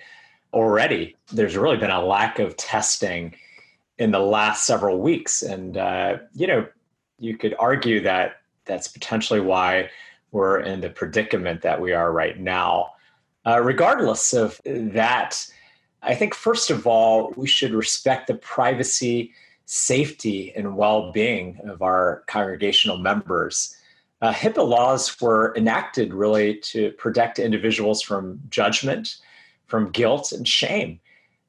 already. 0.53 1.15
There's 1.31 1.57
really 1.57 1.77
been 1.77 1.91
a 1.91 2.03
lack 2.03 2.39
of 2.39 2.55
testing 2.57 3.35
in 3.97 4.11
the 4.11 4.19
last 4.19 4.65
several 4.65 4.99
weeks. 4.99 5.41
And, 5.41 5.77
uh, 5.77 6.17
you 6.33 6.47
know, 6.47 6.67
you 7.19 7.37
could 7.37 7.55
argue 7.59 8.01
that 8.01 8.41
that's 8.65 8.87
potentially 8.87 9.39
why 9.39 9.89
we're 10.31 10.59
in 10.59 10.81
the 10.81 10.89
predicament 10.89 11.61
that 11.61 11.79
we 11.79 11.93
are 11.93 12.11
right 12.11 12.39
now. 12.39 12.91
Uh, 13.45 13.61
regardless 13.61 14.33
of 14.33 14.59
that, 14.65 15.45
I 16.01 16.13
think, 16.13 16.35
first 16.35 16.69
of 16.69 16.85
all, 16.85 17.33
we 17.35 17.47
should 17.47 17.73
respect 17.73 18.27
the 18.27 18.35
privacy 18.35 19.33
safety 19.65 20.53
and 20.55 20.77
well 20.77 21.11
being 21.11 21.59
of 21.65 21.81
our 21.81 22.23
congregational 22.27 22.97
members. 22.97 23.75
Uh, 24.21 24.31
HIPAA 24.31 24.67
laws 24.67 25.19
were 25.19 25.53
enacted 25.57 26.13
really 26.13 26.57
to 26.57 26.91
protect 26.93 27.37
individuals 27.37 28.01
from 28.01 28.39
judgment, 28.49 29.17
from 29.67 29.89
guilt, 29.91 30.31
and 30.31 30.47
shame. 30.47 30.99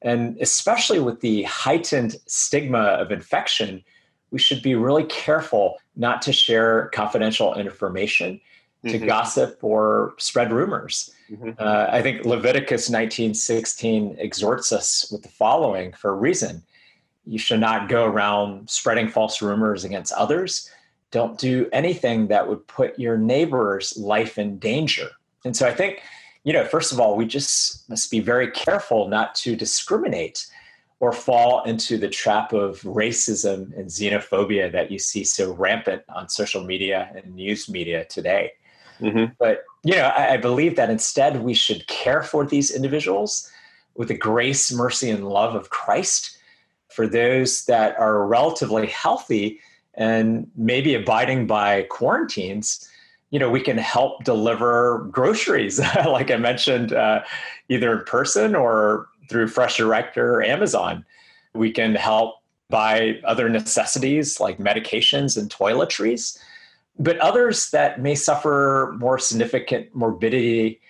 And 0.01 0.37
especially 0.41 0.99
with 0.99 1.21
the 1.21 1.43
heightened 1.43 2.17
stigma 2.27 2.79
of 2.79 3.11
infection, 3.11 3.83
we 4.31 4.39
should 4.39 4.61
be 4.61 4.75
really 4.75 5.05
careful 5.05 5.77
not 5.95 6.21
to 6.23 6.33
share 6.33 6.89
confidential 6.93 7.55
information, 7.55 8.41
to 8.85 8.97
mm-hmm. 8.97 9.07
gossip, 9.07 9.57
or 9.61 10.13
spread 10.17 10.51
rumors. 10.51 11.11
Mm-hmm. 11.31 11.51
Uh, 11.57 11.87
I 11.89 12.01
think 12.01 12.25
Leviticus 12.25 12.89
19:16 12.89 14.19
exhorts 14.19 14.71
us 14.71 15.09
with 15.11 15.23
the 15.23 15.29
following 15.29 15.93
for 15.93 16.11
a 16.11 16.15
reason 16.15 16.63
you 17.27 17.37
should 17.37 17.59
not 17.59 17.89
go 17.89 18.05
around 18.05 18.69
spreading 18.69 19.09
false 19.09 19.41
rumors 19.41 19.83
against 19.83 20.13
others. 20.13 20.71
Don't 21.11 21.37
do 21.37 21.69
anything 21.73 22.27
that 22.27 22.47
would 22.47 22.65
put 22.67 22.97
your 22.97 23.17
neighbor's 23.17 23.97
life 23.97 24.37
in 24.37 24.59
danger. 24.59 25.09
And 25.45 25.55
so 25.55 25.67
I 25.67 25.73
think, 25.73 26.01
you 26.43 26.53
know, 26.53 26.65
first 26.65 26.91
of 26.91 26.99
all, 26.99 27.15
we 27.15 27.25
just 27.25 27.89
must 27.89 28.09
be 28.09 28.19
very 28.19 28.49
careful 28.51 29.07
not 29.07 29.35
to 29.35 29.55
discriminate 29.55 30.47
or 30.99 31.11
fall 31.11 31.63
into 31.63 31.97
the 31.97 32.09
trap 32.09 32.53
of 32.53 32.81
racism 32.81 33.77
and 33.77 33.87
xenophobia 33.87 34.71
that 34.71 34.89
you 34.89 34.97
see 34.97 35.23
so 35.23 35.53
rampant 35.53 36.01
on 36.09 36.27
social 36.27 36.63
media 36.63 37.11
and 37.15 37.35
news 37.35 37.69
media 37.69 38.05
today. 38.05 38.53
Mm-hmm. 38.99 39.33
But, 39.37 39.63
you 39.83 39.95
know, 39.95 40.07
I, 40.07 40.33
I 40.33 40.37
believe 40.37 40.75
that 40.75 40.89
instead 40.89 41.43
we 41.43 41.53
should 41.53 41.85
care 41.87 42.23
for 42.23 42.45
these 42.45 42.71
individuals 42.71 43.51
with 43.95 44.07
the 44.07 44.17
grace, 44.17 44.71
mercy, 44.71 45.09
and 45.09 45.27
love 45.27 45.53
of 45.55 45.69
Christ 45.69 46.36
for 46.97 47.05
those 47.05 47.65
that 47.65 47.95
are 47.99 48.25
relatively 48.25 48.87
healthy 48.87 49.59
and 49.93 50.49
maybe 50.55 50.95
abiding 50.95 51.45
by 51.45 51.83
quarantines, 51.83 52.89
you 53.29 53.37
know, 53.37 53.51
we 53.51 53.61
can 53.61 53.77
help 53.77 54.23
deliver 54.23 55.07
groceries, 55.11 55.79
like 56.07 56.31
I 56.31 56.37
mentioned, 56.37 56.93
uh, 56.93 57.23
either 57.69 57.99
in 57.99 58.03
person 58.05 58.55
or 58.55 59.09
through 59.29 59.47
Fresh 59.49 59.77
Direct 59.77 60.17
or 60.17 60.41
Amazon. 60.41 61.05
We 61.53 61.71
can 61.71 61.93
help 61.93 62.37
buy 62.71 63.19
other 63.23 63.47
necessities 63.47 64.39
like 64.39 64.57
medications 64.57 65.37
and 65.37 65.51
toiletries, 65.51 66.35
but 66.97 67.19
others 67.19 67.69
that 67.69 68.01
may 68.01 68.15
suffer 68.15 68.95
more 68.97 69.19
significant 69.19 69.93
morbidity 69.93 70.81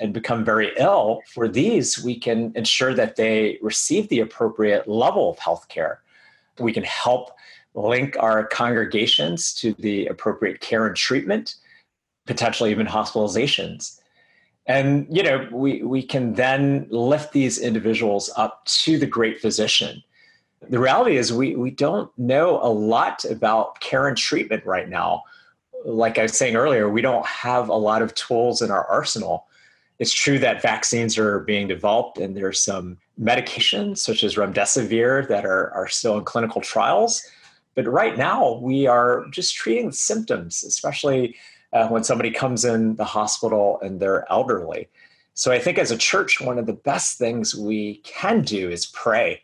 and 0.00 0.12
become 0.12 0.44
very 0.44 0.72
ill, 0.78 1.22
for 1.32 1.48
these, 1.48 2.02
we 2.02 2.18
can 2.18 2.52
ensure 2.54 2.94
that 2.94 3.16
they 3.16 3.58
receive 3.62 4.08
the 4.08 4.20
appropriate 4.20 4.86
level 4.86 5.30
of 5.30 5.38
health 5.38 5.68
care. 5.68 6.02
We 6.58 6.72
can 6.72 6.84
help 6.84 7.30
link 7.74 8.16
our 8.18 8.44
congregations 8.46 9.54
to 9.54 9.74
the 9.74 10.06
appropriate 10.06 10.60
care 10.60 10.86
and 10.86 10.96
treatment, 10.96 11.56
potentially 12.26 12.70
even 12.70 12.86
hospitalizations. 12.86 14.00
And 14.66 15.06
you 15.10 15.22
know, 15.22 15.48
we, 15.52 15.82
we 15.82 16.02
can 16.02 16.34
then 16.34 16.86
lift 16.90 17.32
these 17.32 17.58
individuals 17.58 18.30
up 18.36 18.64
to 18.64 18.98
the 18.98 19.06
great 19.06 19.40
physician. 19.40 20.02
The 20.68 20.78
reality 20.78 21.16
is 21.16 21.32
we, 21.32 21.54
we 21.54 21.70
don't 21.70 22.10
know 22.18 22.58
a 22.62 22.72
lot 22.72 23.24
about 23.24 23.78
care 23.80 24.08
and 24.08 24.16
treatment 24.16 24.64
right 24.64 24.88
now. 24.88 25.22
Like 25.84 26.18
I 26.18 26.22
was 26.22 26.36
saying 26.36 26.56
earlier, 26.56 26.88
we 26.88 27.02
don't 27.02 27.24
have 27.24 27.68
a 27.68 27.74
lot 27.74 28.02
of 28.02 28.14
tools 28.14 28.62
in 28.62 28.70
our 28.70 28.84
arsenal. 28.86 29.46
It's 29.98 30.12
true 30.12 30.38
that 30.40 30.60
vaccines 30.60 31.16
are 31.16 31.40
being 31.40 31.68
developed 31.68 32.18
and 32.18 32.36
there's 32.36 32.62
some 32.62 32.98
medications 33.20 33.98
such 33.98 34.24
as 34.24 34.36
remdesivir 34.36 35.26
that 35.28 35.46
are, 35.46 35.70
are 35.70 35.88
still 35.88 36.18
in 36.18 36.24
clinical 36.24 36.60
trials. 36.60 37.22
But 37.74 37.86
right 37.86 38.16
now, 38.16 38.54
we 38.54 38.86
are 38.86 39.26
just 39.30 39.54
treating 39.54 39.92
symptoms, 39.92 40.64
especially 40.64 41.36
uh, 41.72 41.88
when 41.88 42.04
somebody 42.04 42.30
comes 42.30 42.64
in 42.64 42.96
the 42.96 43.04
hospital 43.04 43.78
and 43.82 44.00
they're 44.00 44.30
elderly. 44.30 44.88
So 45.34 45.52
I 45.52 45.58
think 45.58 45.78
as 45.78 45.90
a 45.90 45.98
church, 45.98 46.40
one 46.40 46.58
of 46.58 46.66
the 46.66 46.72
best 46.72 47.18
things 47.18 47.54
we 47.54 47.96
can 47.96 48.42
do 48.42 48.70
is 48.70 48.86
pray 48.86 49.42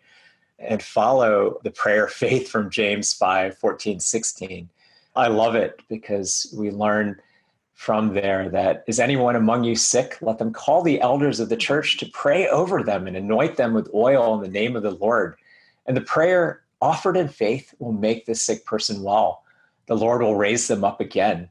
and 0.59 0.83
follow 0.83 1.61
the 1.65 1.71
prayer 1.71 2.09
faith 2.09 2.49
from 2.49 2.71
James 2.71 3.13
5 3.13 3.59
14, 3.59 4.01
16. 4.01 4.69
I 5.15 5.29
love 5.29 5.55
it 5.55 5.83
because 5.89 6.55
we 6.57 6.71
learn 6.71 7.21
from 7.83 8.15
there 8.15 8.49
that 8.49 8.85
is 8.87 9.01
anyone 9.01 9.35
among 9.35 9.65
you 9.65 9.75
sick? 9.75 10.17
Let 10.21 10.39
them 10.39 10.53
call 10.53 10.83
the 10.83 11.01
elders 11.01 11.41
of 11.41 11.49
the 11.49 11.57
church 11.57 11.97
to 11.99 12.07
pray 12.13 12.47
over 12.47 12.81
them 12.81 13.09
and 13.09 13.17
anoint 13.17 13.57
them 13.57 13.75
with 13.75 13.93
oil 13.93 14.37
in 14.37 14.41
the 14.41 14.61
name 14.61 14.77
of 14.77 14.85
the 14.85 14.93
Lord. 14.93 15.35
And 15.87 15.97
the 15.97 16.03
prayer 16.03 16.63
offered 16.81 17.17
in 17.17 17.27
faith 17.27 17.75
will 17.81 17.91
make 17.91 18.25
the 18.25 18.37
sick 18.37 18.65
person 18.67 19.03
well. 19.03 19.43
The 19.87 19.97
Lord 19.97 20.23
will 20.23 20.37
raise 20.37 20.69
them 20.69 20.85
up 20.85 21.01
again. 21.01 21.49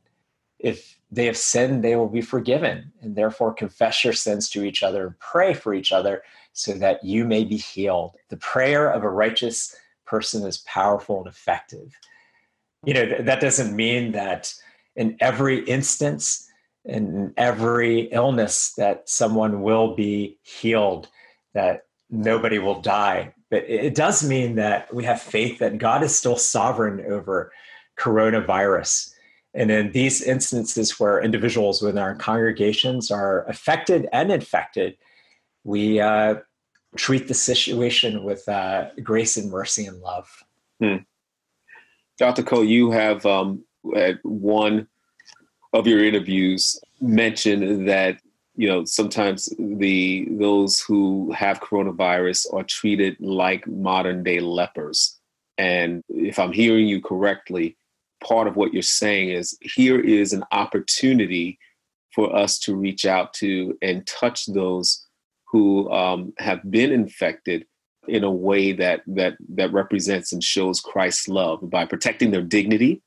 If 0.58 0.98
they 1.12 1.26
have 1.26 1.36
sinned, 1.36 1.84
they 1.84 1.98
will 1.98 2.08
be 2.08 2.22
forgiven. 2.22 2.94
And 3.02 3.14
therefore, 3.14 3.54
confess 3.54 4.06
your 4.06 4.14
sins 4.14 4.50
to 4.52 4.64
each 4.64 4.84
other 4.84 5.08
and 5.08 5.20
pray 5.20 5.54
for 5.54 5.74
each 5.74 5.92
other 5.92 6.24
so 6.54 6.72
that 6.76 7.04
you 7.04 7.26
may 7.26 7.44
be 7.44 7.58
healed. 7.58 8.16
The 8.30 8.38
prayer 8.38 8.90
of 8.90 9.04
a 9.04 9.10
righteous 9.10 9.76
person 10.06 10.48
is 10.48 10.60
powerful 10.60 11.18
and 11.18 11.28
effective. 11.28 11.94
You 12.86 12.94
know, 12.94 13.06
that 13.20 13.42
doesn't 13.42 13.76
mean 13.76 14.14
that 14.14 14.54
in 14.96 15.18
every 15.20 15.64
instance, 15.66 16.50
in 16.86 17.34
every 17.38 18.02
illness, 18.12 18.74
that 18.74 19.08
someone 19.10 19.62
will 19.62 19.96
be 19.96 20.38
healed, 20.44 21.08
that 21.54 21.86
nobody 22.10 22.60
will 22.60 22.82
die. 22.82 23.34
But 23.50 23.70
it 23.70 23.96
does 23.96 24.28
mean 24.28 24.56
that 24.56 24.94
we 24.94 25.04
have 25.06 25.22
faith 25.22 25.60
that 25.60 25.78
God 25.78 26.04
is 26.04 26.18
still 26.18 26.38
sovereign 26.38 27.06
over 27.12 27.52
coronavirus. 28.00 29.14
And 29.54 29.70
in 29.70 29.92
these 29.92 30.22
instances 30.22 31.00
where 31.00 31.22
individuals 31.22 31.82
within 31.82 32.02
our 32.02 32.16
congregations 32.16 33.12
are 33.12 33.46
affected 33.48 34.08
and 34.14 34.32
infected, 34.32 34.98
we 35.64 36.00
uh, 36.00 36.36
treat 36.96 37.28
the 37.28 37.34
situation 37.34 38.24
with 38.24 38.48
uh, 38.48 38.90
grace 39.04 39.38
and 39.38 39.52
mercy 39.52 39.86
and 39.86 40.00
love. 40.00 40.30
Hmm. 40.82 40.98
Dr. 42.18 42.44
Ko, 42.44 42.62
you 42.62 42.92
have 42.92 43.26
um, 43.26 43.64
at 43.96 44.24
one 44.24 44.88
of 45.74 45.88
your 45.88 46.04
interviews 46.04 46.80
mentioned 47.00 47.88
that 47.88 48.18
you 48.56 48.68
know 48.68 48.84
sometimes 48.86 49.50
the 49.58 50.28
those 50.32 50.82
who 50.82 51.32
have 51.32 51.62
coronavirus 51.62 52.54
are 52.54 52.64
treated 52.64 53.16
like 53.20 53.66
modern 53.68 54.24
day 54.24 54.40
lepers. 54.40 55.18
And 55.58 56.04
if 56.10 56.40
i'm 56.40 56.52
hearing 56.52 56.88
you 56.88 57.02
correctly 57.02 57.78
part 58.24 58.48
of 58.48 58.56
what 58.56 58.74
you're 58.74 58.82
saying 58.82 59.30
is 59.30 59.58
here 59.62 60.00
is 60.00 60.32
an 60.34 60.44
opportunity 60.52 61.60
for 62.14 62.34
us 62.36 62.60
to 62.60 62.76
reach 62.76 63.06
out 63.06 63.34
to 63.34 63.78
and 63.82 64.06
touch 64.06 64.46
those 64.46 65.06
who 65.48 65.90
um, 65.92 66.34
have 66.38 66.60
been 66.70 66.92
infected 66.92 67.66
in 68.08 68.24
a 68.24 68.32
way 68.32 68.72
that 68.72 69.02
that 69.06 69.36
that 69.50 69.72
represents 69.72 70.32
and 70.32 70.44
shows 70.44 70.80
Christ's 70.80 71.28
love 71.28 71.70
by 71.70 71.86
protecting 71.86 72.32
their 72.32 72.42
dignity, 72.42 73.02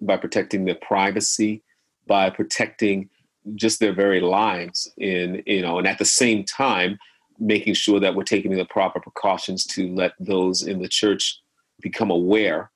by 0.00 0.16
protecting 0.16 0.64
their 0.64 0.78
privacy, 0.80 1.62
by 2.06 2.30
protecting 2.30 3.08
just 3.54 3.80
their 3.80 3.94
very 3.94 4.20
lives 4.20 4.92
in 4.98 5.42
you 5.46 5.62
know 5.62 5.78
and 5.78 5.88
at 5.88 5.98
the 5.98 6.04
same 6.04 6.44
time 6.44 6.98
making 7.38 7.72
sure 7.72 7.98
that 7.98 8.14
we're 8.14 8.22
taking 8.22 8.54
the 8.54 8.66
proper 8.66 9.00
precautions 9.00 9.64
to 9.64 9.88
let 9.94 10.12
those 10.20 10.62
in 10.62 10.82
the 10.82 10.88
church 10.88 11.40
become 11.80 12.10
aware 12.10 12.70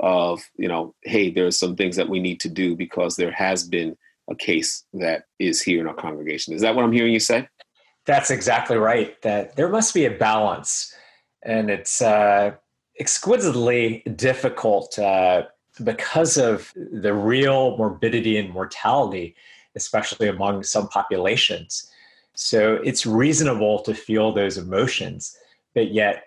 of 0.00 0.42
you 0.56 0.68
know 0.68 0.94
hey 1.02 1.30
there's 1.30 1.58
some 1.58 1.76
things 1.76 1.96
that 1.96 2.08
we 2.08 2.20
need 2.20 2.38
to 2.40 2.48
do 2.48 2.76
because 2.76 3.16
there 3.16 3.32
has 3.32 3.66
been 3.66 3.96
a 4.30 4.34
case 4.34 4.84
that 4.92 5.24
is 5.38 5.60
here 5.60 5.80
in 5.80 5.88
our 5.88 5.94
congregation. 5.94 6.54
Is 6.54 6.62
that 6.62 6.74
what 6.74 6.84
i'm 6.84 6.92
hearing 6.92 7.12
you 7.12 7.20
say? 7.20 7.48
That's 8.06 8.30
exactly 8.30 8.76
right 8.76 9.20
that 9.22 9.56
there 9.56 9.68
must 9.68 9.94
be 9.94 10.04
a 10.04 10.10
balance 10.10 10.92
and 11.44 11.70
it's 11.70 12.02
uh, 12.02 12.52
exquisitely 13.00 14.02
difficult 14.16 14.98
uh, 14.98 15.42
because 15.84 16.36
of 16.36 16.72
the 16.74 17.12
real 17.12 17.76
morbidity 17.76 18.38
and 18.38 18.50
mortality 18.50 19.34
especially 19.74 20.28
among 20.28 20.62
some 20.62 20.88
populations. 20.88 21.90
So 22.34 22.74
it's 22.84 23.06
reasonable 23.06 23.80
to 23.80 23.94
feel 23.94 24.32
those 24.32 24.58
emotions, 24.58 25.36
but 25.74 25.92
yet 25.92 26.24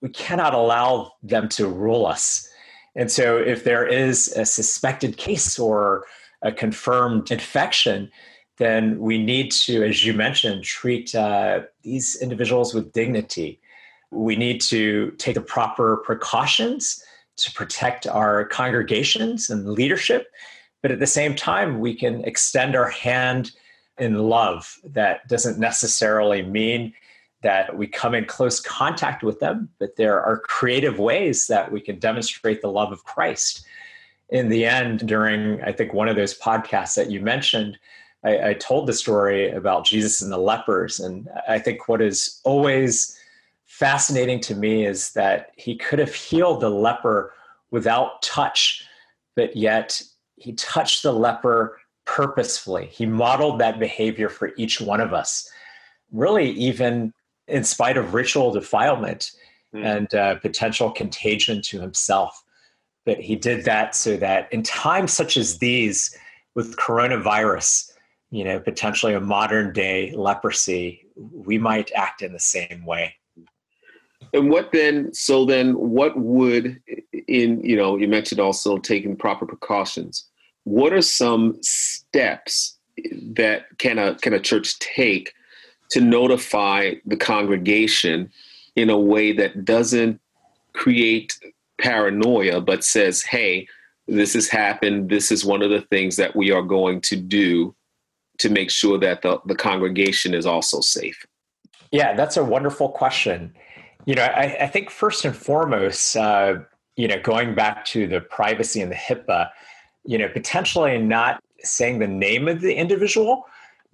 we 0.00 0.08
cannot 0.10 0.54
allow 0.54 1.12
them 1.22 1.48
to 1.50 1.68
rule 1.68 2.06
us. 2.06 2.48
And 2.94 3.10
so 3.10 3.38
if 3.38 3.64
there 3.64 3.86
is 3.86 4.32
a 4.36 4.44
suspected 4.44 5.16
case 5.16 5.58
or 5.58 6.04
a 6.42 6.52
confirmed 6.52 7.30
infection, 7.30 8.10
then 8.58 8.98
we 8.98 9.22
need 9.22 9.50
to, 9.50 9.82
as 9.84 10.04
you 10.04 10.12
mentioned, 10.12 10.64
treat 10.64 11.14
uh, 11.14 11.62
these 11.82 12.20
individuals 12.20 12.74
with 12.74 12.92
dignity. 12.92 13.60
We 14.10 14.36
need 14.36 14.60
to 14.62 15.12
take 15.12 15.36
the 15.36 15.40
proper 15.40 15.98
precautions 15.98 17.02
to 17.36 17.52
protect 17.52 18.06
our 18.06 18.44
congregations 18.44 19.50
and 19.50 19.68
leadership 19.70 20.28
but 20.82 20.90
at 20.90 20.98
the 20.98 21.06
same 21.06 21.34
time, 21.34 21.78
we 21.78 21.94
can 21.94 22.24
extend 22.24 22.74
our 22.74 22.90
hand 22.90 23.52
in 23.98 24.18
love. 24.18 24.78
That 24.84 25.26
doesn't 25.28 25.58
necessarily 25.58 26.42
mean 26.42 26.92
that 27.42 27.76
we 27.76 27.86
come 27.86 28.14
in 28.14 28.24
close 28.24 28.60
contact 28.60 29.22
with 29.22 29.40
them, 29.40 29.68
but 29.78 29.96
there 29.96 30.20
are 30.20 30.40
creative 30.40 30.98
ways 30.98 31.46
that 31.46 31.70
we 31.70 31.80
can 31.80 31.98
demonstrate 31.98 32.60
the 32.60 32.70
love 32.70 32.92
of 32.92 33.04
Christ. 33.04 33.64
In 34.30 34.48
the 34.48 34.64
end, 34.64 35.06
during 35.06 35.62
I 35.62 35.72
think 35.72 35.92
one 35.92 36.08
of 36.08 36.16
those 36.16 36.38
podcasts 36.38 36.94
that 36.96 37.10
you 37.10 37.20
mentioned, 37.20 37.78
I, 38.24 38.50
I 38.50 38.54
told 38.54 38.86
the 38.86 38.92
story 38.92 39.50
about 39.50 39.84
Jesus 39.84 40.22
and 40.22 40.32
the 40.32 40.38
lepers. 40.38 41.00
And 41.00 41.28
I 41.48 41.58
think 41.58 41.88
what 41.88 42.00
is 42.00 42.40
always 42.44 43.18
fascinating 43.82 44.38
to 44.38 44.54
me 44.54 44.86
is 44.86 45.12
that 45.14 45.50
he 45.56 45.74
could 45.74 45.98
have 45.98 46.14
healed 46.14 46.60
the 46.60 46.70
leper 46.70 47.34
without 47.72 48.22
touch, 48.22 48.86
but 49.34 49.56
yet 49.56 50.00
he 50.36 50.52
touched 50.52 51.02
the 51.02 51.12
leper 51.12 51.80
purposefully. 52.04 52.86
He 52.92 53.06
modeled 53.06 53.58
that 53.58 53.80
behavior 53.80 54.28
for 54.28 54.52
each 54.56 54.80
one 54.80 55.00
of 55.00 55.12
us, 55.12 55.50
really, 56.12 56.50
even 56.50 57.12
in 57.48 57.64
spite 57.64 57.96
of 57.96 58.14
ritual 58.14 58.52
defilement 58.52 59.32
mm. 59.74 59.84
and 59.84 60.14
uh, 60.14 60.36
potential 60.36 60.92
contagion 60.92 61.60
to 61.62 61.80
himself. 61.80 62.40
But 63.04 63.18
he 63.18 63.34
did 63.34 63.64
that 63.64 63.96
so 63.96 64.16
that 64.18 64.46
in 64.52 64.62
times 64.62 65.12
such 65.12 65.36
as 65.36 65.58
these, 65.58 66.16
with 66.54 66.76
coronavirus, 66.76 67.90
you 68.30 68.44
know, 68.44 68.60
potentially 68.60 69.14
a 69.14 69.20
modern 69.20 69.72
day 69.72 70.12
leprosy, 70.12 71.04
we 71.16 71.58
might 71.58 71.90
act 71.96 72.22
in 72.22 72.32
the 72.32 72.38
same 72.38 72.84
way. 72.86 73.16
And 74.32 74.50
what 74.50 74.72
then? 74.72 75.12
So 75.12 75.44
then, 75.44 75.74
what 75.74 76.16
would 76.16 76.80
in 77.28 77.60
you 77.62 77.76
know 77.76 77.96
you 77.96 78.08
mentioned 78.08 78.40
also 78.40 78.78
taking 78.78 79.16
proper 79.16 79.46
precautions. 79.46 80.24
What 80.64 80.92
are 80.92 81.02
some 81.02 81.58
steps 81.62 82.78
that 83.34 83.78
can 83.78 83.98
a 83.98 84.14
can 84.16 84.32
a 84.32 84.40
church 84.40 84.78
take 84.78 85.34
to 85.90 86.00
notify 86.00 86.94
the 87.04 87.16
congregation 87.16 88.30
in 88.76 88.90
a 88.90 88.98
way 88.98 89.32
that 89.32 89.64
doesn't 89.64 90.20
create 90.72 91.38
paranoia 91.78 92.60
but 92.60 92.84
says 92.84 93.22
hey 93.22 93.66
this 94.08 94.34
has 94.34 94.48
happened. 94.48 95.08
This 95.08 95.30
is 95.30 95.44
one 95.44 95.62
of 95.62 95.70
the 95.70 95.82
things 95.82 96.16
that 96.16 96.34
we 96.34 96.50
are 96.50 96.62
going 96.62 97.00
to 97.02 97.16
do 97.16 97.74
to 98.38 98.50
make 98.50 98.68
sure 98.68 98.98
that 98.98 99.22
the, 99.22 99.40
the 99.46 99.54
congregation 99.54 100.34
is 100.34 100.44
also 100.44 100.80
safe? 100.80 101.26
Yeah 101.90 102.14
that's 102.14 102.36
a 102.36 102.44
wonderful 102.44 102.88
question 102.88 103.54
You 104.04 104.14
know, 104.16 104.22
I, 104.22 104.56
I 104.62 104.66
think 104.66 104.90
first 104.90 105.24
and 105.24 105.36
foremost, 105.36 106.16
uh, 106.16 106.56
you 106.96 107.06
know, 107.06 107.20
going 107.20 107.54
back 107.54 107.84
to 107.86 108.06
the 108.06 108.20
privacy 108.20 108.80
and 108.80 108.90
the 108.90 108.96
HIPAA, 108.96 109.50
you 110.04 110.18
know, 110.18 110.28
potentially 110.28 110.98
not 110.98 111.42
saying 111.60 112.00
the 112.00 112.08
name 112.08 112.48
of 112.48 112.60
the 112.60 112.74
individual, 112.74 113.46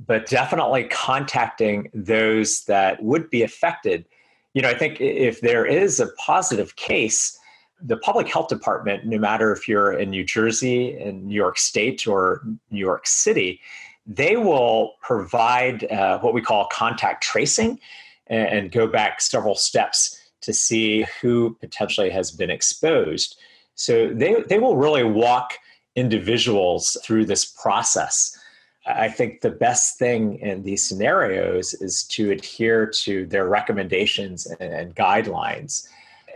but 0.06 0.26
definitely 0.26 0.84
contacting 0.84 1.90
those 1.92 2.64
that 2.64 3.02
would 3.02 3.28
be 3.30 3.42
affected. 3.42 4.06
You 4.54 4.62
know, 4.62 4.70
I 4.70 4.74
think 4.74 5.00
if 5.00 5.40
there 5.40 5.66
is 5.66 6.00
a 6.00 6.08
positive 6.18 6.76
case, 6.76 7.38
the 7.80 7.98
public 7.98 8.28
health 8.28 8.48
department, 8.48 9.04
no 9.04 9.18
matter 9.18 9.52
if 9.52 9.68
you're 9.68 9.92
in 9.92 10.10
New 10.10 10.24
Jersey, 10.24 10.98
in 10.98 11.26
New 11.26 11.34
York 11.34 11.58
State, 11.58 12.06
or 12.06 12.42
New 12.70 12.80
York 12.80 13.06
City, 13.06 13.60
they 14.06 14.36
will 14.36 14.94
provide 15.02 15.84
uh, 15.92 16.18
what 16.20 16.32
we 16.32 16.40
call 16.40 16.66
contact 16.72 17.22
tracing 17.22 17.78
and, 18.28 18.48
and 18.48 18.72
go 18.72 18.86
back 18.86 19.20
several 19.20 19.54
steps 19.54 20.18
to 20.40 20.52
see 20.52 21.04
who 21.20 21.56
potentially 21.60 22.10
has 22.10 22.30
been 22.30 22.50
exposed. 22.50 23.38
So 23.74 24.08
they, 24.12 24.42
they 24.48 24.58
will 24.58 24.76
really 24.76 25.04
walk 25.04 25.54
individuals 25.94 26.96
through 27.04 27.26
this 27.26 27.44
process. 27.44 28.38
I 28.86 29.08
think 29.08 29.40
the 29.40 29.50
best 29.50 29.98
thing 29.98 30.38
in 30.38 30.62
these 30.62 30.86
scenarios 30.88 31.74
is 31.74 32.04
to 32.04 32.30
adhere 32.30 32.86
to 33.02 33.26
their 33.26 33.48
recommendations 33.48 34.46
and, 34.46 34.72
and 34.72 34.96
guidelines. 34.96 35.86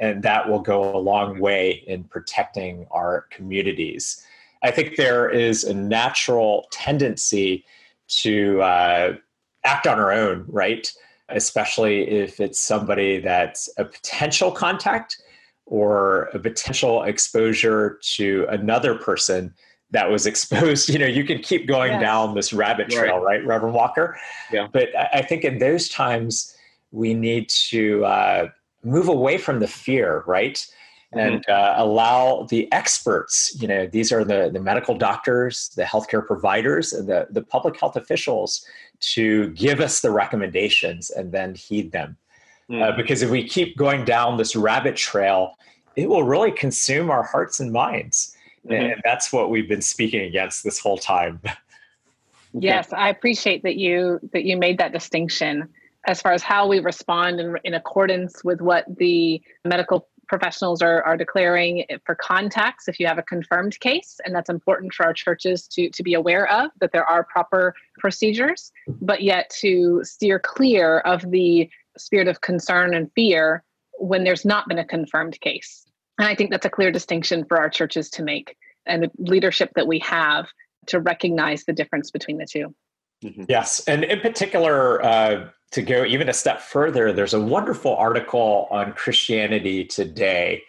And 0.01 0.23
that 0.23 0.49
will 0.49 0.61
go 0.61 0.95
a 0.95 0.99
long 0.99 1.39
way 1.39 1.83
in 1.87 2.05
protecting 2.05 2.87
our 2.91 3.27
communities. 3.31 4.25
I 4.63 4.71
think 4.71 4.97
there 4.97 5.29
is 5.29 5.65
a 5.65 5.75
natural 5.75 6.67
tendency 6.71 7.65
to 8.21 8.61
uh, 8.63 9.17
act 9.65 9.87
on 9.87 9.99
our 9.99 10.13
own, 10.13 10.45
right? 10.49 10.93
Especially 11.35 12.09
if 12.09 12.41
it's 12.41 12.61
somebody 12.61 13.19
that's 13.19 13.69
a 13.79 13.85
potential 13.85 14.51
contact 14.51 15.21
or 15.67 16.25
a 16.35 16.39
potential 16.39 17.03
exposure 17.03 17.99
to 18.17 18.47
another 18.51 18.95
person 18.95 19.55
that 19.91 20.11
was 20.11 20.27
exposed. 20.33 20.89
You 20.89 20.99
know, 20.99 21.07
you 21.07 21.25
can 21.25 21.41
keep 21.41 21.67
going 21.67 22.01
down 22.01 22.35
this 22.35 22.53
rabbit 22.53 22.91
trail, 22.91 23.19
right. 23.19 23.39
right, 23.39 23.47
Reverend 23.47 23.75
Walker? 23.75 24.19
Yeah. 24.53 24.69
But 24.73 24.89
I 24.97 25.23
think 25.23 25.45
in 25.45 25.59
those 25.59 25.89
times, 25.89 26.55
we 26.91 27.15
need 27.15 27.49
to 27.49 28.05
uh, 28.05 28.49
move 28.85 29.09
away 29.09 29.39
from 29.39 29.61
the 29.61 29.67
fear, 29.69 30.25
right? 30.27 30.57
Mm-hmm. 31.15 31.19
And 31.19 31.49
uh, 31.49 31.75
allow 31.77 32.47
the 32.49 32.71
experts, 32.73 33.57
you 33.61 33.69
know, 33.69 33.87
these 33.87 34.13
are 34.13 34.25
the, 34.25 34.51
the 34.53 34.61
medical 34.61 34.97
doctors, 34.97 35.71
the 35.77 35.83
healthcare 35.85 36.27
providers, 36.27 36.93
and 36.93 37.09
the, 37.09 37.27
the 37.31 37.43
public 37.43 37.79
health 37.79 37.97
officials 37.97 38.65
to 39.03 39.49
give 39.51 39.81
us 39.81 40.01
the 40.01 40.11
recommendations 40.11 41.11
and 41.11 41.33
then 41.33 41.55
heed 41.55 41.93
them. 41.93 42.17
Mm. 42.71 42.83
Uh, 42.83 42.97
because 42.97 43.23
if 43.23 43.31
we 43.31 43.47
keep 43.47 43.77
going 43.77 44.05
down 44.05 44.37
this 44.37 44.57
rabbit 44.57 44.97
trail, 44.97 45.57
it 45.97 46.09
will 46.09 46.23
really 46.23 46.53
consume 46.53 47.11
our 47.11 47.23
hearts 47.23 47.61
and 47.61 47.73
minds. 47.73 48.37
Mm-hmm. 48.67 48.73
And 48.73 49.03
that's 49.05 49.33
what 49.33 49.51
we've 49.51 49.69
been 49.69 49.83
speaking 49.83 50.23
against 50.23 50.65
this 50.65 50.79
whole 50.79 50.99
time. 50.99 51.41
Yes, 52.55 52.93
I 52.93 53.09
appreciate 53.09 53.63
that 53.63 53.77
you 53.77 54.21
that 54.35 54.45
you 54.45 54.59
made 54.59 54.77
that 54.77 54.93
distinction 54.93 55.71
as 56.07 56.21
far 56.21 56.33
as 56.33 56.43
how 56.43 56.67
we 56.67 56.81
respond 56.81 57.41
in, 57.41 57.57
in 57.65 57.75
accordance 57.75 58.45
with 58.45 58.61
what 58.61 58.85
the 58.99 59.41
medical 59.65 60.09
professionals 60.33 60.81
are, 60.81 61.03
are 61.03 61.19
declaring 61.19 61.85
for 62.07 62.15
contacts 62.15 62.89
if 62.89 62.99
you 62.99 63.07
have 63.07 63.19
a 63.19 63.23
confirmed 63.23 63.79
case 63.81 64.19
and 64.25 64.35
that's 64.35 64.49
important 64.49 64.95
for 64.95 65.05
our 65.05 65.13
churches 65.13 65.69
to, 65.69 65.91
to 65.91 66.03
be 66.03 66.15
aware 66.15 66.51
of 66.51 66.71
that 66.81 66.91
there 66.91 67.05
are 67.05 67.23
proper 67.23 67.75
procedures 67.99 68.73
but 69.03 69.23
yet 69.23 69.51
to 69.51 70.01
steer 70.05 70.39
clear 70.39 71.01
of 71.01 71.31
the 71.31 71.69
spirit 71.99 72.29
of 72.29 72.41
concern 72.41 72.95
and 72.95 73.11
fear 73.15 73.63
when 73.99 74.25
there's 74.25 74.47
not 74.47 74.67
been 74.69 74.79
a 74.79 74.87
confirmed 74.87 75.39
case. 75.43 75.85
And 76.19 76.27
I 76.27 76.35
think 76.35 76.51
that's 76.51 76.65
a 76.65 76.71
clear 76.71 76.91
distinction 76.91 77.45
for 77.45 77.59
our 77.59 77.69
churches 77.69 78.09
to 78.13 78.23
make 78.23 78.57
and 78.87 79.03
the 79.03 79.11
leadership 79.19 79.73
that 79.77 79.87
we 79.87 79.99
have 79.99 80.49
to 80.87 80.99
recognize 80.99 81.65
the 81.65 81.75
difference 81.75 82.11
between 82.11 82.39
the 82.39 82.47
2 82.47 82.75
mm-hmm. 83.23 83.45
Yes. 83.49 83.85
And 83.87 84.05
in 84.05 84.21
particular, 84.21 85.05
uh, 85.05 85.49
to 85.73 85.83
go 85.83 86.05
even 86.05 86.29
a 86.29 86.35
step 86.35 86.61
further, 86.61 87.13
there's 87.13 87.35
a 87.35 87.41
wonderful 87.41 87.97
article 87.97 88.69
on 88.71 88.93
Christianity 88.93 89.85
Today 89.85 90.63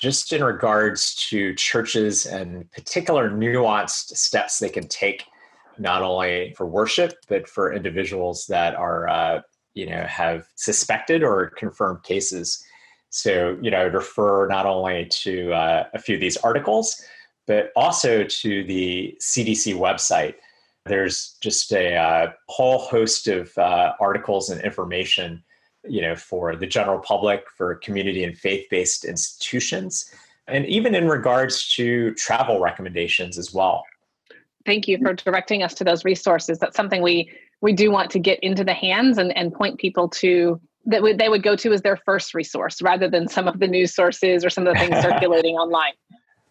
just 0.00 0.32
in 0.32 0.44
regards 0.44 1.14
to 1.28 1.54
churches 1.54 2.26
and 2.26 2.70
particular 2.70 3.30
nuanced 3.30 4.16
steps 4.16 4.58
they 4.58 4.68
can 4.68 4.86
take 4.86 5.24
not 5.78 6.02
only 6.02 6.54
for 6.56 6.66
worship 6.66 7.14
but 7.28 7.48
for 7.48 7.72
individuals 7.72 8.46
that 8.46 8.74
are 8.74 9.08
uh, 9.08 9.40
you 9.74 9.86
know 9.86 10.02
have 10.04 10.46
suspected 10.56 11.22
or 11.22 11.50
confirmed 11.50 12.02
cases 12.02 12.64
so 13.10 13.56
you 13.60 13.70
know 13.70 13.86
I'd 13.86 13.94
refer 13.94 14.46
not 14.48 14.66
only 14.66 15.06
to 15.22 15.52
uh, 15.52 15.84
a 15.94 15.98
few 15.98 16.14
of 16.14 16.20
these 16.20 16.36
articles 16.38 17.00
but 17.46 17.70
also 17.74 18.24
to 18.24 18.64
the 18.64 19.16
cdc 19.20 19.74
website 19.74 20.34
there's 20.88 21.36
just 21.40 21.72
a 21.72 21.94
uh, 21.94 22.32
whole 22.48 22.78
host 22.78 23.28
of 23.28 23.56
uh, 23.58 23.92
articles 24.00 24.50
and 24.50 24.60
information 24.62 25.42
you 25.88 26.00
know 26.00 26.16
for 26.16 26.56
the 26.56 26.66
general 26.66 26.98
public 26.98 27.44
for 27.56 27.76
community 27.76 28.24
and 28.24 28.36
faith-based 28.36 29.04
institutions 29.04 30.12
and 30.48 30.66
even 30.66 30.94
in 30.94 31.06
regards 31.06 31.72
to 31.74 32.12
travel 32.14 32.60
recommendations 32.60 33.38
as 33.38 33.54
well 33.54 33.84
thank 34.66 34.88
you 34.88 34.98
for 34.98 35.14
directing 35.14 35.62
us 35.62 35.74
to 35.74 35.84
those 35.84 36.04
resources 36.04 36.58
that's 36.58 36.76
something 36.76 37.00
we 37.00 37.30
we 37.60 37.72
do 37.72 37.90
want 37.90 38.10
to 38.10 38.18
get 38.18 38.38
into 38.40 38.64
the 38.64 38.74
hands 38.74 39.18
and, 39.18 39.36
and 39.36 39.52
point 39.52 39.78
people 39.78 40.08
to 40.08 40.60
that 40.86 41.02
would, 41.02 41.18
they 41.18 41.28
would 41.28 41.42
go 41.42 41.54
to 41.54 41.72
as 41.72 41.82
their 41.82 41.96
first 41.96 42.34
resource 42.34 42.80
rather 42.80 43.08
than 43.08 43.28
some 43.28 43.46
of 43.46 43.58
the 43.58 43.66
news 43.66 43.94
sources 43.94 44.44
or 44.44 44.50
some 44.50 44.66
of 44.66 44.74
the 44.74 44.80
things 44.80 44.96
circulating 45.02 45.56
online. 45.56 45.92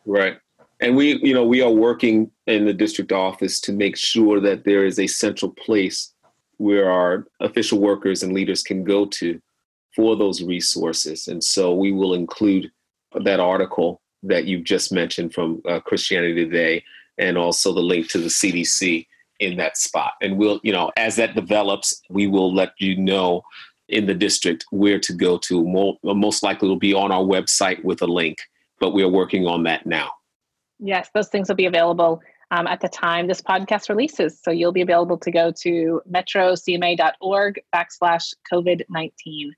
Right. 0.06 0.38
And 0.80 0.96
we, 0.96 1.20
you 1.24 1.34
know, 1.34 1.46
we 1.46 1.62
are 1.62 1.72
working 1.72 2.30
in 2.46 2.66
the 2.66 2.74
district 2.74 3.12
office 3.12 3.60
to 3.62 3.74
make 3.74 3.98
sure 3.98 4.40
that 4.40 4.64
there 4.64 4.86
is 4.86 5.00
a 5.00 5.08
central 5.08 5.52
place 5.52 6.14
where 6.58 6.92
our 6.92 7.28
official 7.40 7.80
workers 7.80 8.24
and 8.24 8.34
leaders 8.34 8.64
can 8.64 8.84
go 8.84 9.06
to 9.06 9.42
for 9.96 10.16
those 10.16 10.44
resources. 10.44 11.28
And 11.28 11.44
so 11.44 11.74
we 11.74 11.92
will 11.92 12.14
include 12.14 12.72
that 13.24 13.40
article 13.40 14.02
that 14.24 14.46
you 14.46 14.62
just 14.62 14.92
mentioned 14.92 15.34
from 15.34 15.62
uh, 15.68 15.80
Christianity 15.80 16.46
Today 16.46 16.84
and 17.18 17.38
also 17.38 17.74
the 17.74 17.82
link 17.82 18.10
to 18.10 18.20
the 18.20 18.28
CDC 18.28 19.08
in 19.40 19.58
that 19.58 19.78
spot. 19.78 20.14
And 20.22 20.38
we'll, 20.38 20.60
you 20.64 20.72
know, 20.72 20.92
as 20.98 21.16
that 21.16 21.36
develops, 21.36 22.02
we 22.10 22.28
will 22.28 22.54
let 22.54 22.74
you 22.80 22.98
know 22.98 23.44
in 23.90 24.06
the 24.06 24.14
district 24.14 24.66
where 24.72 25.00
to 25.00 25.14
go 25.14 25.38
to. 25.40 25.98
Most 26.04 26.44
likely 26.44 26.68
will 26.68 26.76
be 26.76 26.94
on 26.94 27.12
our 27.12 27.24
website 27.24 27.84
with 27.84 28.02
a 28.02 28.08
link, 28.08 28.40
but 28.80 28.94
we 28.94 29.04
are 29.04 29.10
working 29.10 29.48
on 29.48 29.64
that 29.64 29.86
now. 29.86 30.12
Yes, 30.80 31.10
those 31.14 31.30
things 31.30 31.50
will 31.50 31.56
be 31.56 31.66
available 31.66 32.22
um, 32.52 32.68
at 32.68 32.82
the 32.82 32.90
time 32.90 33.28
this 33.28 33.42
podcast 33.42 33.90
releases. 33.90 34.40
So 34.42 34.52
you'll 34.52 34.72
be 34.72 34.82
available 34.82 35.18
to 35.18 35.32
go 35.32 35.52
to 35.52 36.02
metrocma.org 36.10 37.62
backslash 37.76 38.34
COVID 38.52 38.82
19. 38.90 39.54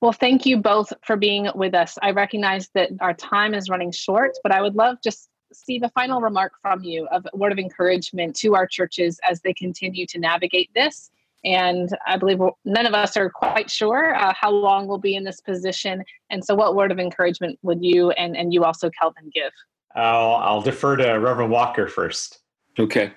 Well, 0.00 0.12
thank 0.12 0.44
you 0.44 0.58
both 0.58 0.92
for 1.02 1.16
being 1.16 1.48
with 1.54 1.74
us. 1.74 1.96
I 2.02 2.10
recognize 2.10 2.68
that 2.74 2.90
our 3.00 3.14
time 3.14 3.54
is 3.54 3.70
running 3.70 3.90
short, 3.92 4.32
but 4.42 4.52
I 4.52 4.60
would 4.60 4.74
love 4.74 4.98
just 5.02 5.30
Steve, 5.52 5.82
a 5.84 5.88
final 5.90 6.20
remark 6.20 6.52
from 6.60 6.82
you 6.82 7.06
of 7.12 7.26
a 7.32 7.36
word 7.36 7.52
of 7.52 7.58
encouragement 7.58 8.34
to 8.36 8.54
our 8.54 8.66
churches 8.66 9.20
as 9.28 9.40
they 9.40 9.54
continue 9.54 10.04
to 10.06 10.18
navigate 10.18 10.68
this. 10.74 11.10
And 11.44 11.90
I 12.06 12.16
believe 12.16 12.40
none 12.64 12.86
of 12.86 12.94
us 12.94 13.16
are 13.16 13.30
quite 13.30 13.70
sure 13.70 14.14
uh, 14.14 14.32
how 14.34 14.50
long 14.50 14.86
we'll 14.86 14.98
be 14.98 15.14
in 15.14 15.24
this 15.24 15.40
position. 15.40 16.02
And 16.30 16.44
so, 16.44 16.54
what 16.54 16.74
word 16.74 16.90
of 16.90 16.98
encouragement 16.98 17.58
would 17.62 17.84
you 17.84 18.10
and, 18.12 18.36
and 18.36 18.52
you 18.52 18.64
also, 18.64 18.90
Kelvin, 18.90 19.30
give? 19.32 19.52
I'll, 19.94 20.36
I'll 20.36 20.62
defer 20.62 20.96
to 20.96 21.12
Reverend 21.12 21.50
Walker 21.50 21.88
first. 21.88 22.40
Okay. 22.78 23.12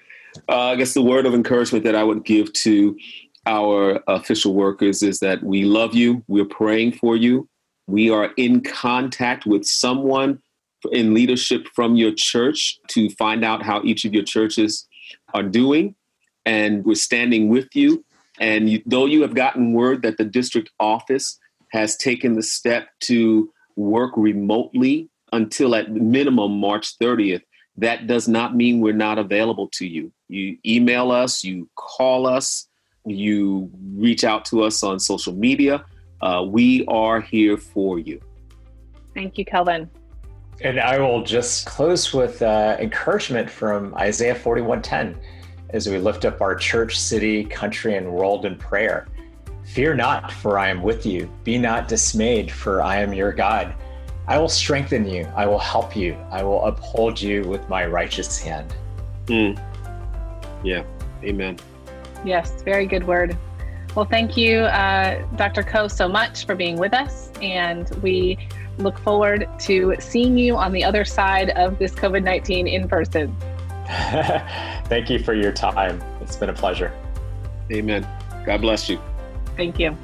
Uh, 0.49 0.69
I 0.69 0.75
guess 0.75 0.93
the 0.93 1.01
word 1.01 1.25
of 1.25 1.33
encouragement 1.33 1.83
that 1.85 1.95
I 1.95 2.03
would 2.03 2.23
give 2.23 2.53
to 2.53 2.97
our 3.45 4.03
official 4.07 4.53
workers 4.53 5.01
is 5.01 5.19
that 5.19 5.41
we 5.41 5.63
love 5.63 5.95
you, 5.95 6.23
we're 6.27 6.45
praying 6.45 6.91
for 6.91 7.15
you, 7.15 7.47
we 7.87 8.09
are 8.09 8.31
in 8.37 8.61
contact 8.61 9.45
with 9.45 9.65
someone 9.65 10.39
in 10.91 11.13
leadership 11.13 11.67
from 11.73 11.95
your 11.95 12.11
church 12.13 12.77
to 12.89 13.09
find 13.11 13.43
out 13.43 13.63
how 13.63 13.81
each 13.83 14.05
of 14.05 14.13
your 14.13 14.23
churches 14.23 14.87
are 15.33 15.43
doing. 15.43 15.95
And 16.45 16.85
we're 16.85 16.95
standing 16.95 17.49
with 17.49 17.75
you. 17.75 18.05
And 18.39 18.69
you, 18.69 18.83
though 18.85 19.05
you 19.05 19.21
have 19.21 19.33
gotten 19.33 19.73
word 19.73 20.01
that 20.03 20.17
the 20.17 20.25
district 20.25 20.69
office 20.79 21.39
has 21.71 21.97
taken 21.97 22.35
the 22.35 22.43
step 22.43 22.89
to 23.01 23.51
work 23.75 24.13
remotely 24.15 25.09
until 25.37 25.75
at 25.75 25.91
minimum 25.91 26.59
March 26.59 26.97
30th, 26.99 27.43
that 27.77 28.07
does 28.07 28.27
not 28.27 28.55
mean 28.55 28.81
we're 28.81 28.93
not 28.93 29.17
available 29.17 29.69
to 29.73 29.87
you. 29.87 30.11
You 30.27 30.57
email 30.65 31.11
us, 31.11 31.43
you 31.43 31.69
call 31.75 32.27
us, 32.27 32.67
you 33.05 33.71
reach 33.95 34.23
out 34.23 34.43
to 34.45 34.63
us 34.63 34.83
on 34.83 34.99
social 34.99 35.33
media. 35.33 35.85
Uh, 36.21 36.43
we 36.45 36.85
are 36.87 37.21
here 37.21 37.55
for 37.55 37.99
you. 37.99 38.19
Thank 39.13 39.37
you, 39.37 39.45
Kelvin. 39.45 39.89
And 40.61 40.79
I 40.79 40.97
will 40.99 41.23
just 41.23 41.67
close 41.67 42.13
with 42.13 42.41
uh, 42.41 42.77
encouragement 42.79 43.49
from 43.49 43.93
Isaiah 43.95 44.35
41:10 44.35 45.15
as 45.69 45.87
we 45.87 45.99
lift 45.99 46.25
up 46.25 46.41
our 46.41 46.55
church, 46.55 46.99
city, 46.99 47.43
country, 47.43 47.95
and 47.95 48.11
world 48.11 48.45
in 48.45 48.55
prayer. 48.55 49.07
Fear 49.65 49.95
not, 49.95 50.31
for 50.31 50.57
I 50.57 50.69
am 50.69 50.81
with 50.81 51.05
you. 51.05 51.29
Be 51.43 51.57
not 51.57 51.87
dismayed, 51.87 52.49
for 52.51 52.81
I 52.81 53.01
am 53.01 53.13
your 53.13 53.31
God. 53.33 53.75
I 54.27 54.37
will 54.37 54.49
strengthen 54.49 55.07
you. 55.07 55.25
I 55.35 55.45
will 55.45 55.59
help 55.59 55.95
you. 55.95 56.13
I 56.31 56.43
will 56.43 56.63
uphold 56.65 57.21
you 57.21 57.43
with 57.43 57.67
my 57.69 57.85
righteous 57.85 58.39
hand. 58.39 58.75
Mm. 59.27 59.57
Yeah. 60.63 60.83
Amen. 61.23 61.57
Yes, 62.25 62.61
very 62.63 62.85
good 62.85 63.07
word. 63.07 63.37
Well, 63.95 64.05
thank 64.05 64.37
you, 64.37 64.59
uh, 64.59 65.25
Dr. 65.37 65.63
Ko, 65.63 65.87
so 65.87 66.07
much 66.07 66.45
for 66.45 66.55
being 66.55 66.77
with 66.77 66.93
us. 66.93 67.31
And 67.41 67.89
we 68.03 68.37
look 68.77 68.99
forward 68.99 69.47
to 69.59 69.95
seeing 69.99 70.37
you 70.37 70.55
on 70.55 70.71
the 70.71 70.83
other 70.83 71.05
side 71.05 71.49
of 71.51 71.79
this 71.79 71.93
COVID 71.93 72.23
19 72.23 72.67
in 72.67 72.87
person. 72.87 73.35
thank 74.85 75.09
you 75.09 75.19
for 75.19 75.33
your 75.33 75.51
time. 75.51 76.03
It's 76.21 76.35
been 76.35 76.49
a 76.49 76.53
pleasure. 76.53 76.91
Amen. 77.71 78.07
God 78.45 78.61
bless 78.61 78.89
you. 78.89 78.99
Thank 79.55 79.79
you. 79.79 79.97